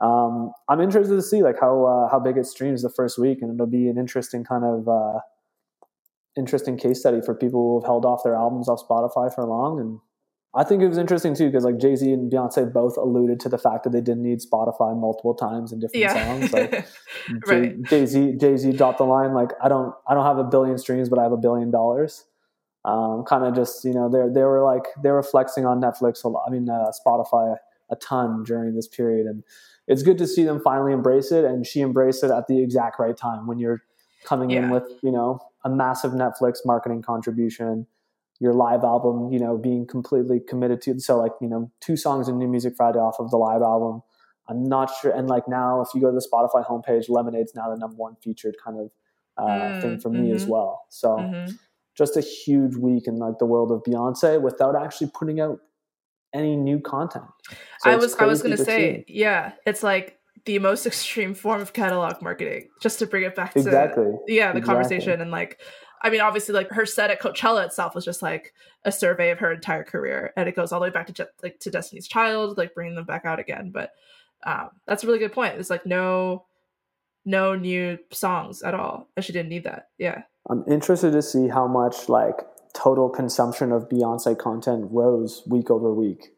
[0.00, 3.38] um, I'm interested to see like how uh, how big it streams the first week,
[3.40, 5.20] and it'll be an interesting kind of uh,
[6.36, 9.80] interesting case study for people who have held off their albums off Spotify for long
[9.80, 10.00] and
[10.56, 13.48] I think it was interesting too because like Jay Z and Beyonce both alluded to
[13.48, 16.26] the fact that they didn't need Spotify multiple times in different yeah.
[16.26, 16.52] songs.
[16.52, 16.86] Like
[17.46, 17.82] right.
[17.82, 20.78] Jay Z, Jay Z dropped the line like I don't, I don't have a billion
[20.78, 22.24] streams, but I have a billion dollars.
[22.84, 26.22] Um, kind of just you know they they were like they were flexing on Netflix
[26.22, 26.44] a lot.
[26.46, 27.56] I mean uh, Spotify
[27.90, 29.42] a ton during this period, and
[29.88, 31.44] it's good to see them finally embrace it.
[31.44, 33.82] And she embraced it at the exact right time when you're
[34.24, 34.64] coming yeah.
[34.64, 37.86] in with you know a massive Netflix marketing contribution
[38.40, 40.98] your live album, you know, being completely committed to.
[41.00, 44.02] So like, you know, two songs in New Music Friday off of the live album.
[44.48, 45.10] I'm not sure.
[45.10, 48.16] And like now, if you go to the Spotify homepage, Lemonade's now the number one
[48.22, 48.90] featured kind of
[49.38, 50.22] uh, mm, thing for mm-hmm.
[50.22, 50.84] me as well.
[50.90, 51.52] So mm-hmm.
[51.96, 55.60] just a huge week in like the world of Beyonce without actually putting out
[56.34, 57.24] any new content.
[57.80, 59.14] So I was I was gonna say, see.
[59.14, 62.68] yeah, it's like the most extreme form of catalog marketing.
[62.82, 64.62] Just to bring it back to exactly, yeah, the exactly.
[64.62, 65.60] conversation and like
[66.04, 68.52] I mean, obviously, like her set at Coachella itself was just like
[68.84, 71.24] a survey of her entire career, and it goes all the way back to Je-
[71.42, 73.70] like to Destiny's Child, like bringing them back out again.
[73.70, 73.92] But
[74.44, 75.54] um, that's a really good point.
[75.54, 76.44] It's like no,
[77.24, 79.88] no new songs at all, and she didn't need that.
[79.96, 82.36] Yeah, I'm interested to see how much like
[82.74, 86.32] total consumption of Beyonce content rose week over week.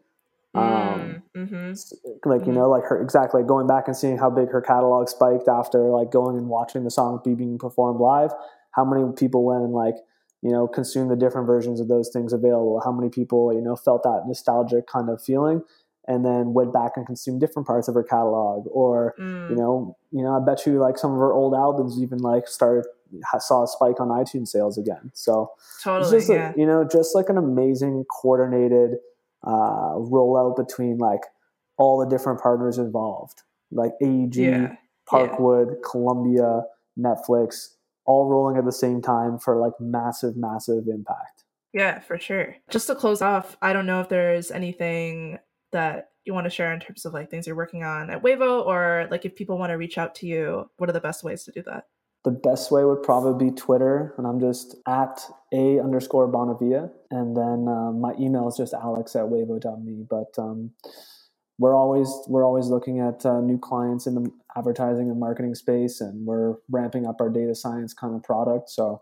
[0.54, 2.28] Um, mm, mm-hmm.
[2.30, 2.54] Like, you mm-hmm.
[2.54, 6.10] know, like her exactly going back and seeing how big her catalog spiked after like
[6.10, 8.30] going and watching the song be being performed live
[8.76, 9.96] how many people went and like
[10.42, 13.74] you know consumed the different versions of those things available how many people you know
[13.74, 15.62] felt that nostalgic kind of feeling
[16.08, 19.50] and then went back and consumed different parts of her catalog or mm.
[19.50, 22.46] you know you know i bet you like some of her old albums even like
[22.46, 22.84] started
[23.38, 25.50] saw a spike on itunes sales again so
[25.82, 26.52] totally just yeah.
[26.56, 28.98] you know just like an amazing coordinated
[29.44, 31.20] uh, rollout between like
[31.76, 34.74] all the different partners involved like aeg yeah.
[35.10, 35.76] parkwood yeah.
[35.88, 36.62] columbia
[36.98, 37.75] netflix
[38.06, 41.44] all rolling at the same time for like massive, massive impact.
[41.72, 42.56] Yeah, for sure.
[42.70, 45.38] Just to close off, I don't know if there's anything
[45.72, 48.64] that you want to share in terms of like things you're working on at Wavo
[48.66, 51.44] or like if people want to reach out to you, what are the best ways
[51.44, 51.84] to do that?
[52.24, 57.36] The best way would probably be Twitter, and I'm just at a underscore Bonavia, and
[57.36, 60.06] then um, my email is just alex at wavo.me.
[60.10, 60.72] But um,
[61.58, 66.00] we're always we're always looking at uh, new clients in the advertising and marketing space,
[66.00, 68.70] and we're ramping up our data science kind of product.
[68.70, 69.00] So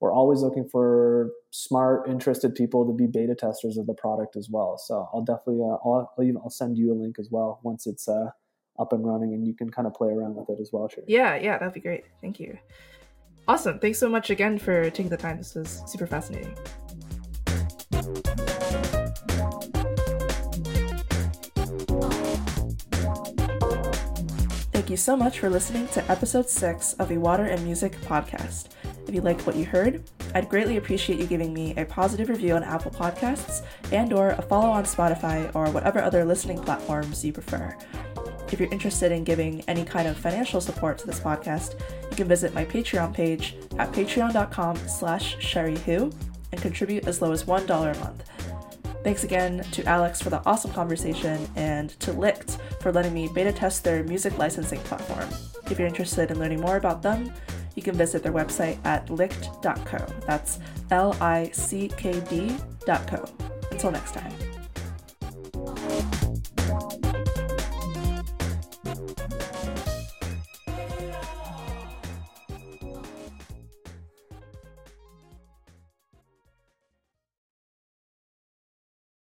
[0.00, 4.48] we're always looking for smart, interested people to be beta testers of the product as
[4.50, 4.76] well.
[4.76, 8.30] So I'll definitely uh, I'll, I'll send you a link as well once it's uh,
[8.80, 10.88] up and running, and you can kind of play around with it as well.
[10.88, 11.04] Sure.
[11.06, 12.04] Yeah, yeah, that'd be great.
[12.20, 12.58] Thank you.
[13.46, 13.78] Awesome.
[13.78, 15.36] Thanks so much again for taking the time.
[15.36, 16.56] This was super fascinating.
[24.92, 28.66] You so much for listening to episode 6 of a Water and Music podcast.
[29.08, 32.56] If you liked what you heard, I'd greatly appreciate you giving me a positive review
[32.56, 37.32] on Apple Podcasts and or a follow on Spotify or whatever other listening platforms you
[37.32, 37.74] prefer.
[38.52, 41.80] If you're interested in giving any kind of financial support to this podcast,
[42.10, 46.14] you can visit my Patreon page at patreon.com slash cheriehu
[46.52, 48.24] and contribute as low as $1 a month.
[49.02, 53.52] Thanks again to Alex for the awesome conversation and to Lickd for letting me beta
[53.52, 55.28] test their music licensing platform.
[55.70, 57.32] If you're interested in learning more about them,
[57.74, 60.06] you can visit their website at lickd.co.
[60.26, 63.24] That's L I C K D.co.
[63.72, 64.51] Until next time.